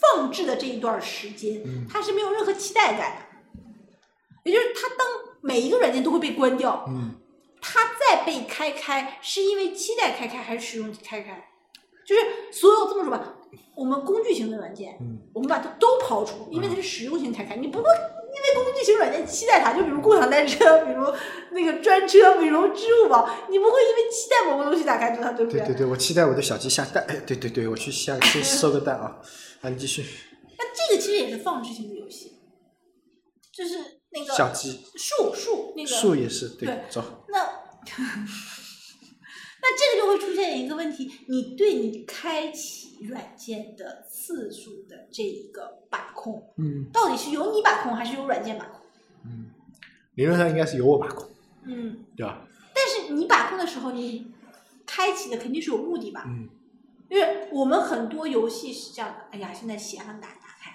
[0.00, 1.86] 放置的这一段时间，嗯。
[1.88, 5.06] 它是没有任何期待感的，也就是他当
[5.40, 7.14] 每一个软件都会被关掉，嗯
[7.66, 11.48] 它再被开开，是因为期待开开还是使用开开？
[12.06, 12.20] 就是
[12.52, 13.36] 所有这么说吧，
[13.74, 21.06] 我们工具型的软件，嗯我们把它都抛除，因为它是实用性开开，你不会因为工具型软件期待它，就比如共享单车，比如
[21.52, 27.02] 那个专车，比如支付宝，你不会因为期待某个东西打开它，对不对对对，我期待我的小鸡下蛋。
[27.08, 29.16] 哎，对对对，我去下去收个蛋啊。
[29.62, 30.04] 啊，你继续。
[30.58, 32.34] 那这个其实也是放置型的游戏，
[33.50, 33.78] 就是
[34.14, 37.24] 那个小鸡树树那个树也是对对，走。
[37.28, 37.38] 那
[39.66, 48.80] 那这个就会出现一个问题，你对你开启软件的次数的这一个把控，嗯到底是由你把控还是由软件把控？
[49.24, 49.50] 嗯，
[50.14, 51.28] 理论上应该是由我把控，
[51.64, 52.46] 嗯，对吧？
[52.74, 54.32] 但是你把控的时候，你
[54.86, 56.24] 开启的肯定是有目的吧？
[56.26, 56.48] 嗯
[57.10, 60.72] 因为我们很多游戏是这样的，哎呀，现在显卡打打开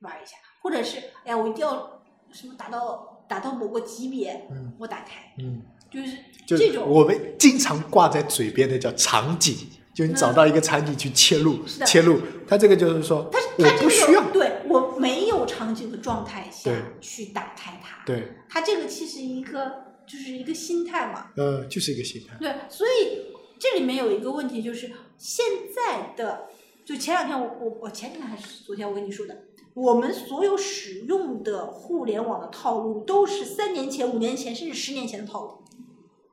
[0.00, 1.95] 玩一下，或者是哎呀，我一定要
[2.32, 4.72] 什么达到达到某个级别，嗯。
[4.78, 6.88] 我打开，嗯，就是这种。
[6.88, 9.56] 我们经常挂在嘴边的叫场景，
[9.94, 12.20] 就你找到一个场景去切入，切入。
[12.46, 14.30] 它这个就是说，它是我它这个不需要。
[14.30, 16.70] 对我没有场景的状态下
[17.00, 22.36] 去打开它，对，它这个其实一个就是一个心态嘛，呃，就是一个心态。
[22.38, 26.48] 对，所以这里面有一个问题就是现在的，
[26.84, 29.34] 就前两天我我我前天还是昨天我跟你说的，
[29.76, 35.64] 我们所有使用的互联网的套路都是三年前、五年前甚至十年前的套路，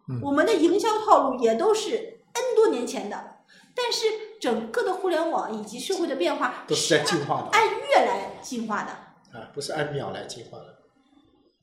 [0.07, 3.39] 嗯我们的营销套路也都是 N 多年前的，
[3.75, 4.05] 但是
[4.39, 9.37] 整个的互联网以及社会的变化都是在进化的按月来进化的。
[9.37, 10.77] 啊，不是按秒来进化的，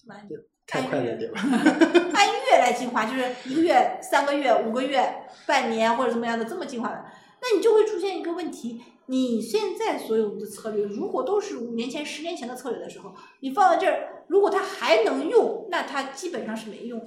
[0.09, 0.28] 按
[0.66, 1.41] 太快了点吧？
[2.12, 7.05] 按月来进化，就是一个月、三个月、五个月、半年或者怎么样的这么进化的，
[7.41, 17.04] 那你就会出现一个问题：你现在所有的策略，如果都是五年前、十年前的策略的时候，你放在这儿，如果它还能用，那它基本上是没用，嗯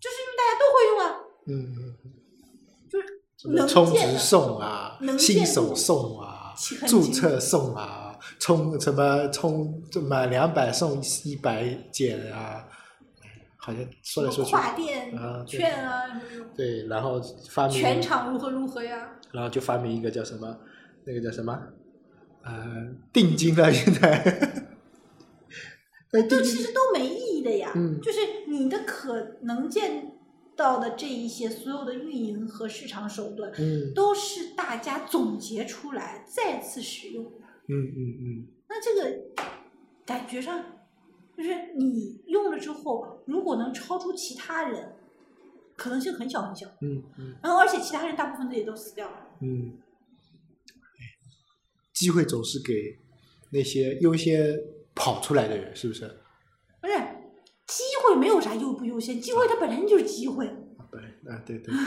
[0.00, 1.96] 就是因为大家都会用啊，嗯嗯，
[2.90, 6.52] 就是能充值送啊能，新手送啊
[6.88, 12.68] 注册送啊，充什么充满两百送一百减啊，
[13.56, 16.20] 好像说来说去，跨店啊券啊，
[16.56, 19.17] 对，然后发明全场如何如何呀？
[19.32, 20.58] 然后就发明一个叫什么，
[21.04, 21.68] 那个叫什么，
[22.42, 24.22] 呃，定金了，现在，
[26.12, 27.72] 呃， 定金，都其实都没意义的呀。
[27.74, 28.00] 嗯。
[28.00, 30.12] 就是你的可能见
[30.56, 33.92] 到的这一些所有的运营和市场手段，嗯。
[33.94, 37.24] 都是大家总结出来再次使用。
[37.24, 37.30] 的。
[37.70, 39.18] 嗯嗯嗯，那这个
[40.06, 40.64] 感觉上，
[41.36, 44.94] 就是你用了之后，如果能超出其他人，
[45.78, 46.66] 可能性很小很小。
[46.82, 49.16] 嗯嗯然后，而且其他人大部分的也都死掉了。
[49.40, 49.78] 嗯，
[51.94, 52.98] 机会总是给
[53.50, 54.58] 那些优先
[54.94, 56.06] 跑出来的人，是不是？
[56.80, 56.92] 不是，
[57.66, 60.46] 机会没有啥优不优先，机会它本身就是机会。
[60.90, 61.00] 对
[61.32, 61.84] 啊，对对对，对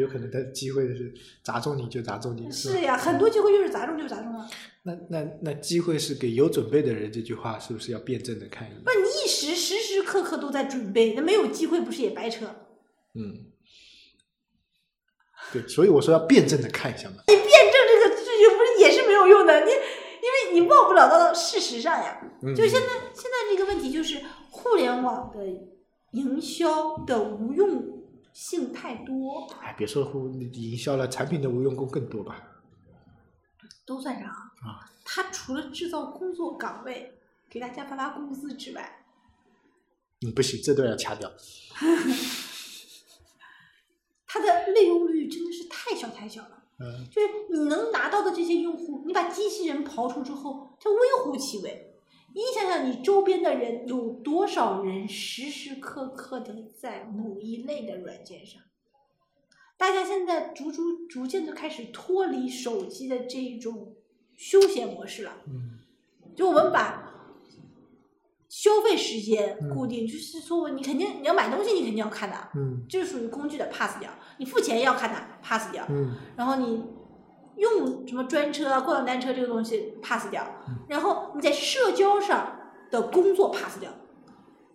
[0.00, 4.48] 有可能他机会是砸中你就砸中你，是呀，很多机会就是砸中就砸中啊。
[4.82, 8.82] 那那那机会是给有准备的人，这句话是不是要辩证的看一眼？
[8.82, 12.46] 不是你一时时时刻刻都在准备，那没有机会不是也白扯？
[13.14, 13.46] 嗯，
[15.52, 17.16] 对，所以我说要辩证的看一下嘛。
[17.28, 22.20] 你辩证这个事情不是也是没有用的，你因为你忘不了到事实上呀。
[22.42, 24.20] 嗯就现在现在这个问题就是
[24.50, 25.46] 互联网的
[26.10, 27.93] 营销的无用
[28.34, 32.36] 性太多，哎，别说乎营销了，产品的无用功更多吧？
[33.86, 34.90] 都算上啊。
[35.04, 37.18] 他除了制造工作岗位，
[37.48, 39.06] 给大家发发工资之外，
[40.26, 41.30] 嗯，不行，这都要掐掉。
[44.26, 46.64] 它的利用率真的是太小太小了。
[46.80, 51.93] 嗯就是你能拿到的这些用户，你把机器人刨除之后，它微乎其微。
[52.34, 58.60] 你想想，你周边的人有多少人时时刻刻的在某一类的软件上？
[59.76, 63.94] 大家现在逐逐逐渐的开始脱离手机的这一种
[64.36, 65.36] 休闲模式了。
[65.46, 65.78] 嗯
[66.34, 67.12] 就我们把
[68.48, 74.10] 消费时间嗯固定，就是说你肯定你要买东西，你肯定要看的，嗯这是属于工具的 pass 掉。
[74.38, 75.86] 你付钱要看的 pass 掉。
[75.88, 76.82] 嗯然后你
[77.56, 80.44] 用什么专车啊、共享单车这个东西 pass 掉，
[80.88, 83.90] 然后你在社交上的工作 pass 掉。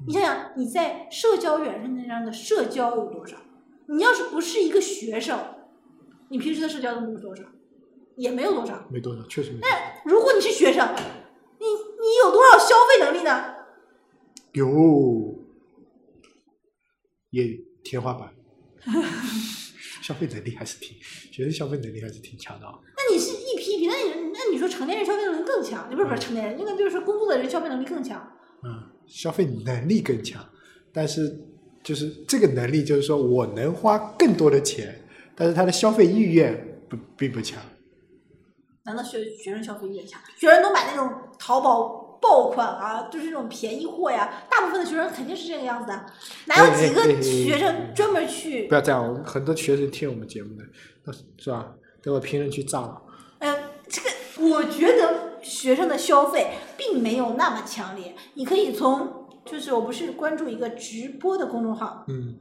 [0.07, 3.37] 你想想，你在社交软件上的社交有多少？
[3.87, 5.37] 你要是不是一个学生，
[6.29, 7.43] 你平时的社交能有多少？
[8.15, 8.85] 也没有多少。
[8.89, 9.67] 没多少，确实没那。
[10.05, 10.87] 如果你是学生，
[11.59, 13.55] 你你有多少消费能力呢？
[14.53, 15.35] 有，
[17.29, 18.33] 也天花板，
[20.09, 20.97] 消费能力还是挺，
[21.31, 22.73] 学生消费能力还是挺强的啊。
[22.97, 25.87] 那你是一批一批，那你那你说成年人消费能力更强？
[25.87, 28.19] 你不是不是成年人，应该就是说工作的人消费能力更强。
[28.63, 30.43] 嗯，消费能力更强，
[30.91, 31.39] 但是
[31.83, 34.99] 就是这个能力，就是说我能花更多的钱，
[35.35, 37.61] 但是他的消费意愿不并不强。
[38.85, 40.19] 难道学学生消费意愿强？
[40.39, 41.07] 学生都买那种
[41.37, 44.43] 淘宝爆款啊，就是这种便宜货呀。
[44.49, 46.05] 大部分的学生肯定是这个样子的，
[46.45, 48.75] 哪有几个学生专门去不？
[48.75, 50.63] 要这样，很多学生听我们节目的，
[51.03, 51.73] 那是吧？
[52.01, 53.01] 等我评论区炸了。
[53.39, 53.55] 呃，
[53.87, 54.09] 这个
[54.49, 58.15] 我觉得学生的消费并没有那么强烈。
[58.35, 62.37] 你可以从，就是我不是关注一个直播的公众号，嗯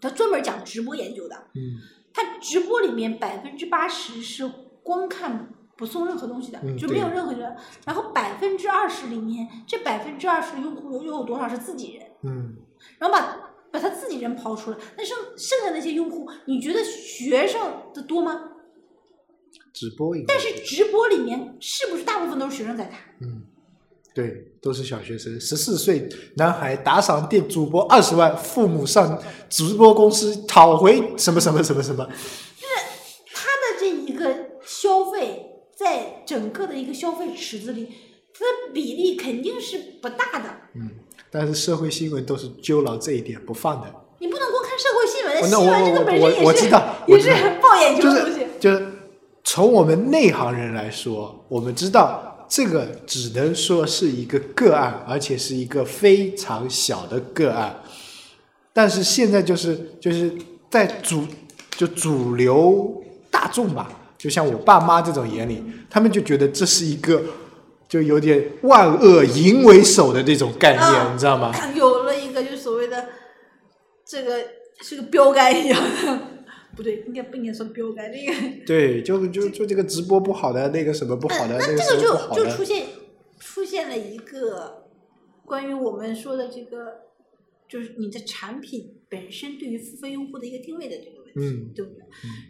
[0.00, 1.36] 他专门讲直播研究的。
[1.54, 1.78] 嗯
[2.12, 4.50] 他直播里面百分之八十是
[4.82, 7.56] 光看不送任何东西的，嗯就没有任何人。
[7.84, 12.06] 然后百分之二十里面，这百分之二十的用户又有多少是自己人？
[12.22, 12.56] 嗯，
[12.98, 17.60] 然后把把他自己人刨出来，那剩剩下那些用户，你觉得学生
[17.92, 18.52] 的多吗？
[19.72, 22.98] 直播但是直播里面是不是大部分都是学生在看？
[23.20, 23.42] 嗯，
[24.14, 32.08] 对，都是小学生，十四岁男孩打赏店主播二十万，父母上直播公司讨回什么什么什么什么。
[33.34, 37.88] 他的这一个消费，在整个的一个消费池子里，
[38.34, 40.50] 它的比例肯定是不大的。
[40.74, 40.90] 嗯，
[41.30, 43.94] 但是社会新闻都是揪牢这一点不放的。
[44.18, 48.46] 你不能光看社会新闻，哦那新闻这个我本身也是我我知道也是我知道爆眼球就是的东西。
[48.58, 48.86] 就是
[49.44, 57.82] 从我们内行人来说，我们知道这个只能说是一个个案，而且是一个非常小的个案。
[58.72, 60.32] 但是现在就是就是
[60.70, 61.24] 在主
[61.76, 67.22] 就主流大众吧，就像我爸妈这种眼里，他们就觉得这是一个
[67.88, 71.52] 就有点万恶淫为首的这种概念，啊你知道吗？
[71.76, 73.08] 有了一个就所谓的
[74.04, 74.38] 这个
[74.80, 76.20] 是个标杆一样的，
[76.76, 78.32] 不对，应该不应该说标杆，这个。
[78.66, 82.86] 对，就就就这个直播不好的，那个什么不好的，那这个就就出，现
[83.38, 84.84] 出现了一个
[85.44, 87.02] 关于我们说的这个，
[87.68, 90.96] 就是你的产品本身对于付费用户的一个定位的
[91.36, 92.02] 嗯对不对？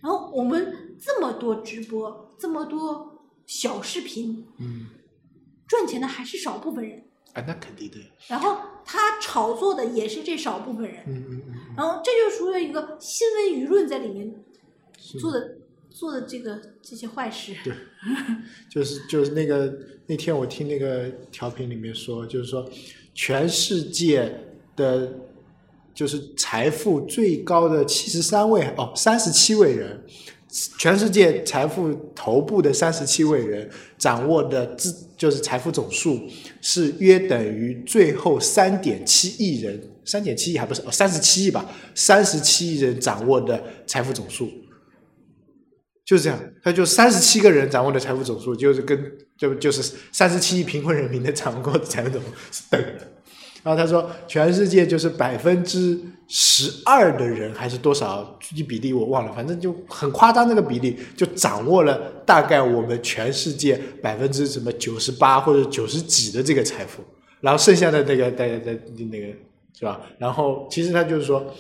[0.03, 4.87] 然后我们这么多直播，这么多小视频，嗯，
[5.67, 14.33] 赚钱的还是少部分人，啊，那肯定的，然后他炒作的也是这少部分人，嗯嗯嗯然后这就属于一个新闻舆论在里面
[15.21, 15.59] 做的
[15.91, 17.55] 做的这个这些坏事。
[17.65, 17.75] 对
[18.71, 19.77] 就是就是那个
[20.07, 22.69] 那天我听那个调频里面说，就是说
[23.15, 24.33] 全世界
[24.77, 25.13] 的，
[25.97, 29.99] 就是财富最高的七十三位哦，三十七位人，
[30.79, 36.21] 全世界财富头部的三十七位人掌握的资就是财富总数
[36.61, 44.51] 是约等于最后三点七亿人，三点七亿还不是哦，三十七亿吧，三十七亿人掌握的财富总数。
[46.05, 53.16] 就是这样，他就三十七个人掌握的财富总数，就是跟就就是三十七亿贫困人民的掌握的财富总数是等的。
[53.67, 67.03] 然后他说，全世界就是百分之十二的人还是多少具体比例我忘了，反正就很夸张那个比例，就掌握了大概我们全世界百分之什么九十八或者九十几的这个财富，
[67.41, 68.73] 然后剩下的那个大家的
[69.11, 69.27] 那个
[69.77, 70.01] 是吧？
[70.19, 71.53] 然后其实他就是说，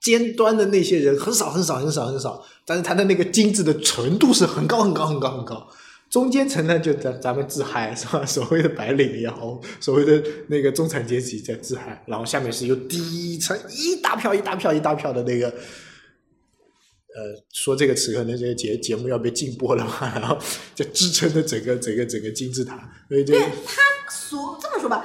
[0.00, 5.68] 尖端的那些人很少很少很少很少，但是他的那个精致的纯度是很高很高很高很高。
[6.12, 8.22] 中间层呢，就咱咱们自嗨是吧？
[8.26, 20.36] 所谓的白领也好，所谓的那个中产阶级在自嗨，然后下面是有底层一大票一大票一大票的那个，呃，说这个词可能这个节节目要被禁播了嘛，然后
[20.74, 22.76] 就支撑着整个整个整个金字塔，
[23.08, 25.02] 所以就对他所这么说吧，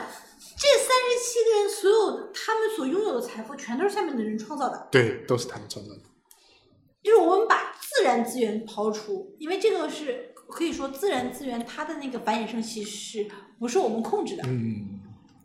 [0.58, 4.90] 这三十七个人所有他们所拥有的财富，全都是下面的人创造的。
[4.92, 6.02] 对，都是他们创造的。
[7.02, 13.28] 就是我们把自然资源抛出，因为这个是可以说自然资源它的那个繁衍生息是
[13.60, 14.44] 不是我们控制的？
[14.48, 15.00] 嗯，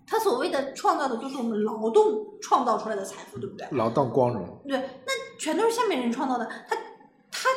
[0.06, 3.66] 它所谓的创造的都是我们劳动创造出来的财富，对不对？
[3.72, 4.62] 劳动光荣。
[4.66, 6.76] 对，那全都是下面人创造的，他
[7.30, 7.48] 他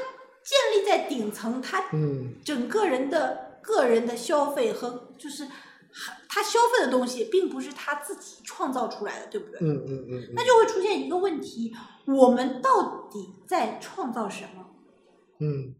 [0.43, 5.47] 建立在顶层，他嗯整个人的个人的消费和就是
[6.27, 9.59] 他消费的东西，并不是他自己创造出来的，对不对？
[9.61, 11.73] 嗯嗯嗯那就会出现一个问题：
[12.07, 14.65] 我们到底在创造什么？
[15.39, 15.75] 嗯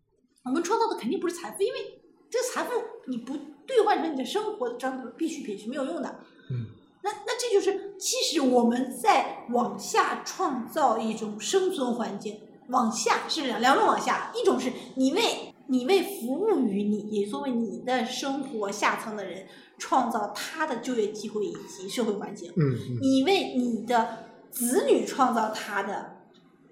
[0.45, 2.71] 我们创造的肯定不是财富，因为这个财富
[3.07, 3.35] 你不
[3.65, 6.19] 兑换成你的生活的这样的必需品是没有用的。
[6.51, 6.67] 嗯
[7.03, 12.39] 那那这就是，其实我们在往下创造一种生存环境，
[12.69, 19.45] 往下是两两种往下，一种是你为你为服务于你，也作为你的生活下层的人，
[19.77, 22.51] 创造他的就业机会以及社会环境。
[22.55, 26.14] 嗯嗯你为你的子女创造他的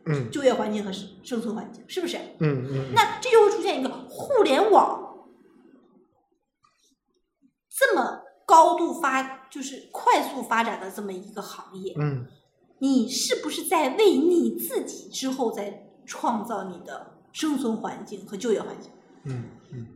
[0.05, 0.31] 嗯。
[0.31, 2.17] 就业环境和生生存环境，是不是？
[2.39, 5.27] 嗯嗯，那这就会出现一个互联网
[7.69, 12.27] 这么高度发，就是快速发展的这么一个行业，嗯。
[12.79, 18.91] 你是不是在为你自己之后在创造你的生存环境和就业环境？
[19.23, 19.87] 嗯嗯，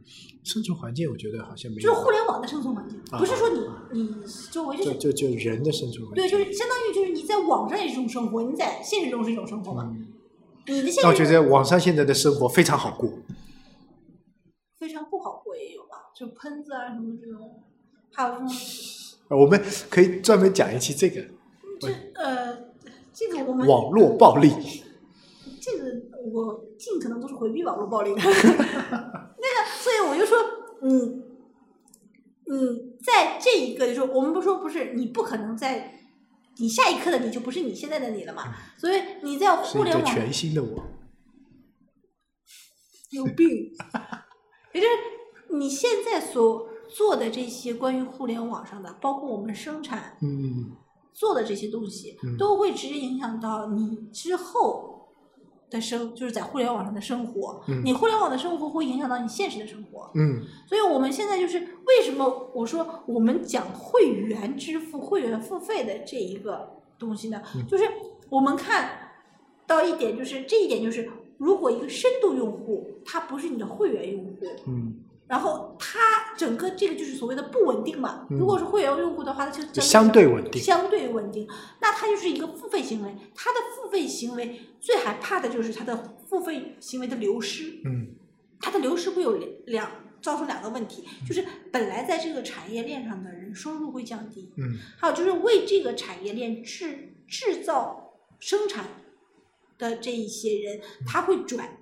[0.48, 3.60] 生存环境我觉得好像没有就是，互联网的生存环境，啊不是说你
[3.92, 4.16] 你
[4.50, 6.24] 周围就就是就就人的生存环境。
[6.24, 9.94] 对，就是相当于就是你在网上也是一种生活，你在现实中是一种生活嘛。
[9.94, 10.08] 嗯，
[10.68, 13.12] 你的现实我觉得网上现在的生活非常好过。
[14.80, 17.64] 非常不好过也有吧，就喷子啊什么这种，
[18.14, 18.48] 还有这种
[19.28, 21.26] 呃我们可以专门讲一期这个
[21.82, 22.58] 这呃
[23.14, 24.50] 这个我们网络暴力。
[25.60, 25.84] 这个
[26.32, 28.22] 我尽可能都是回避网络暴力的。
[29.78, 30.38] 那个，所以我就说，
[30.82, 31.22] 你，
[32.46, 36.00] 你，在这一个就是我们不说不是你不可能在
[36.58, 40.84] 你下一刻的你就不是你现在的你了嘛，所以你在互联网全新的我。
[43.12, 43.48] 有病，
[44.74, 50.76] 也就是你现在所做的这些关于互联网上的，包括我们生产嗯。
[51.14, 52.38] 做的这些东西，嗯。
[52.38, 54.97] 都会直接影响到你之后
[55.70, 57.62] 的生，就是在互联网上的生活。
[57.68, 60.10] 嗯你互联网的生活会影响到你现实的生活。
[60.16, 67.42] 嗯所以我们现在就是为什么我说我们讲会员支付、会员付费的这一个东西呢？
[67.56, 67.84] 嗯就是
[68.30, 69.12] 我们看
[69.66, 74.36] 到一点，就是这一点就是，如果一个深度用户他不是你的会员用户，
[74.68, 74.96] 嗯，
[75.28, 78.26] 然后它整个这个就是所谓的不稳定嘛。
[78.30, 80.62] 嗯如果是会员用户的话，它就相对稳定。
[80.62, 81.48] 相对稳定，
[81.82, 83.16] 那它就是一个付费行为。
[83.36, 87.82] 它的付费行为最害怕的就是它的付费行为的流失。
[87.86, 88.16] 嗯
[88.60, 98.86] 它的流失会有两两造成两个问题，就是本来在这个产业链上的人收入会降低，嗯还有就是为这个产业链制制造生产
[99.78, 101.77] 的这一些人，他会转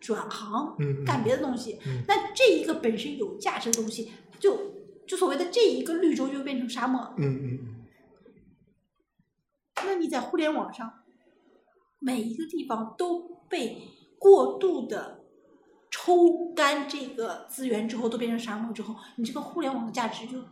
[0.00, 1.78] 转行嗯，干别的东西。
[1.86, 4.72] 嗯那这一个本身有价值的东西，就
[5.06, 7.14] 就所谓的这一个绿洲就变成沙漠。
[7.18, 7.76] 嗯嗯嗯
[9.84, 10.92] 那你在互联网上，
[11.98, 13.82] 每一个地方都被
[14.18, 15.20] 过度的
[15.90, 20.42] 抽干这个资源之后，都变成沙漠之后，你这个互联网的价值就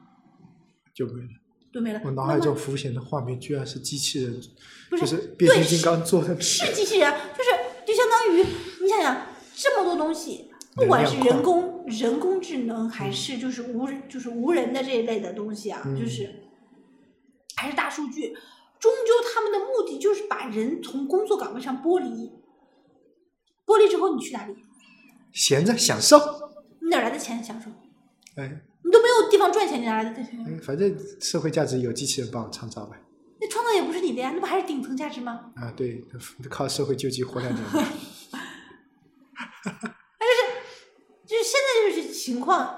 [0.94, 1.28] 就没了。
[1.70, 2.01] 就没了。
[2.03, 4.40] 我脑海中浮现的画面居然是机器人，
[4.88, 6.40] 不就是是变形金刚做的。
[6.40, 7.51] 是机器人，就是
[7.86, 8.42] 就相当于
[8.82, 9.26] 你想想
[9.61, 16.45] 这么多东西，不管是人工人工智能还是就是无人就是无人的这一类的东西啊，嗯就是
[17.57, 18.33] 还是大数据，
[18.79, 22.31] 终究他们的目的就是把人从工作岗位上剥离，
[23.67, 24.55] 剥离之后你去哪里？
[25.33, 26.17] 闲着享受。
[26.81, 27.69] 你哪来的钱享受？
[28.37, 30.39] 哎，你都没有地方赚钱，你哪来的钱？
[30.47, 32.97] 嗯反正社会价值有机器人帮我创造呗。
[33.41, 35.51] 那创造也不是你的呀，那不还是顶层价值吗？
[35.57, 36.03] 啊，对，
[36.49, 37.85] 靠社会救济活两年 嘛。
[41.27, 42.76] 就是现在就是情况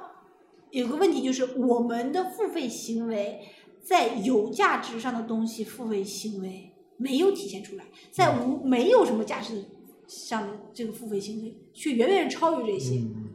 [0.71, 3.41] 有个问题，就是我们的付费行为
[3.83, 9.65] 在有价值上的东西付费行为没有体现出来，在无没有什么价值
[10.07, 13.01] 上的这个付费行为却远远超于这些。
[13.01, 13.31] 嗯，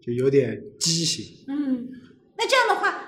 [0.00, 1.44] 就有点畸形。
[1.46, 1.90] 嗯，
[2.36, 3.05] 那这样的话。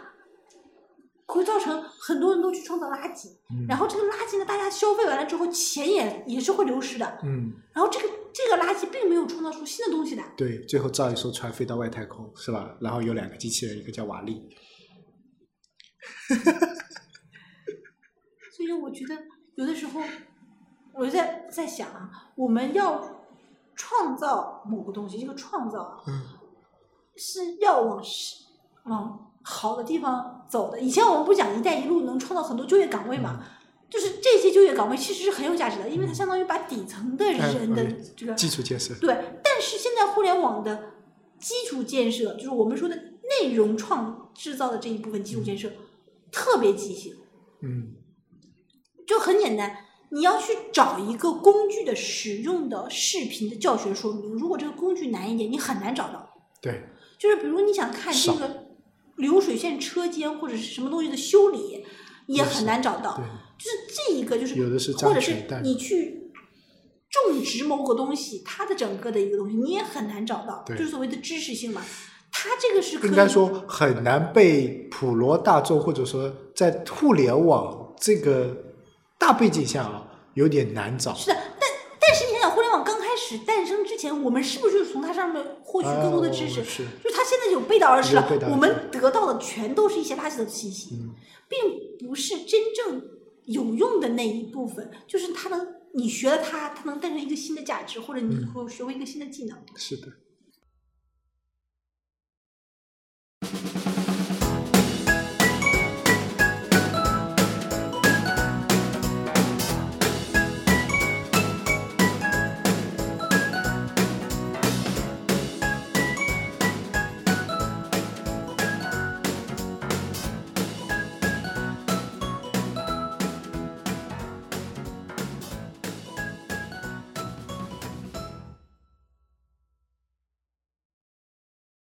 [1.39, 3.65] 会造成很多人都去创造垃圾，嗯。
[3.67, 12.77] 然后这个垃圾呢，大家消费完了之后，钱也也是会流失的，嗯，然后这个这个垃圾并没有创造出新的东西来，对，最后造一艘船飞到外太空，是吧？
[12.81, 14.49] 然后有两个机器人，一个叫瓦力。
[18.57, 19.17] 所以我觉得
[19.55, 20.03] 有的时候，
[20.93, 23.25] 我就在在想啊，我们要
[23.75, 26.23] 创造某个东西，这个创造啊，嗯。
[27.21, 28.45] 是要往是
[28.85, 30.79] 往好的地方走的。
[30.79, 33.43] 以前我们不讲“一带一路”能创造很多就业岗位嘛？
[33.89, 38.93] 就是这些就业岗位其实是很有价值的，因为它相当于把底层的人的嗯这个基础建设。
[39.01, 40.91] 对，但是现在互联网的
[41.41, 42.95] 基础建设，就是我们说的
[43.41, 45.71] 内容创制造的这一部分基础建设，
[46.31, 47.15] 特别畸形。
[47.63, 47.95] 嗯
[49.07, 49.75] 就很简单，
[50.11, 56.29] 你要去找一个工具的使用的视频的教学说明，如果这个工具难一点，你很难找到。
[56.61, 56.83] 对，
[57.19, 58.68] 就是比如你想看这个
[59.19, 61.85] 流水线车间或者是什么东西的修理，
[62.27, 63.21] 也很难找到。
[63.59, 66.31] 就是这一个，就是有的是或者是你去
[67.11, 71.83] 种植某个东西，它的整个的一个东西你也很难找到，就是所谓的知识性嘛。
[72.31, 78.55] 它这个是可以应该说很难被普罗大众或者说在互联网这个
[79.19, 81.15] 大背景下啊，有点难找。
[81.15, 86.63] 是的，但但是你想想，互联网刚开始诞生之前，我们是不是就从它上面获取更多的知识？
[86.63, 91.15] 就它现在有背道而驰了我们得到的全都是一些垃圾的信息，嗯。
[91.49, 93.03] 并不是真正
[93.45, 99.57] 有用的那一部分，就是它能你学了它，它能诞生一个新的价值，或者你会学会一个新的技能。
[99.75, 100.09] 是的，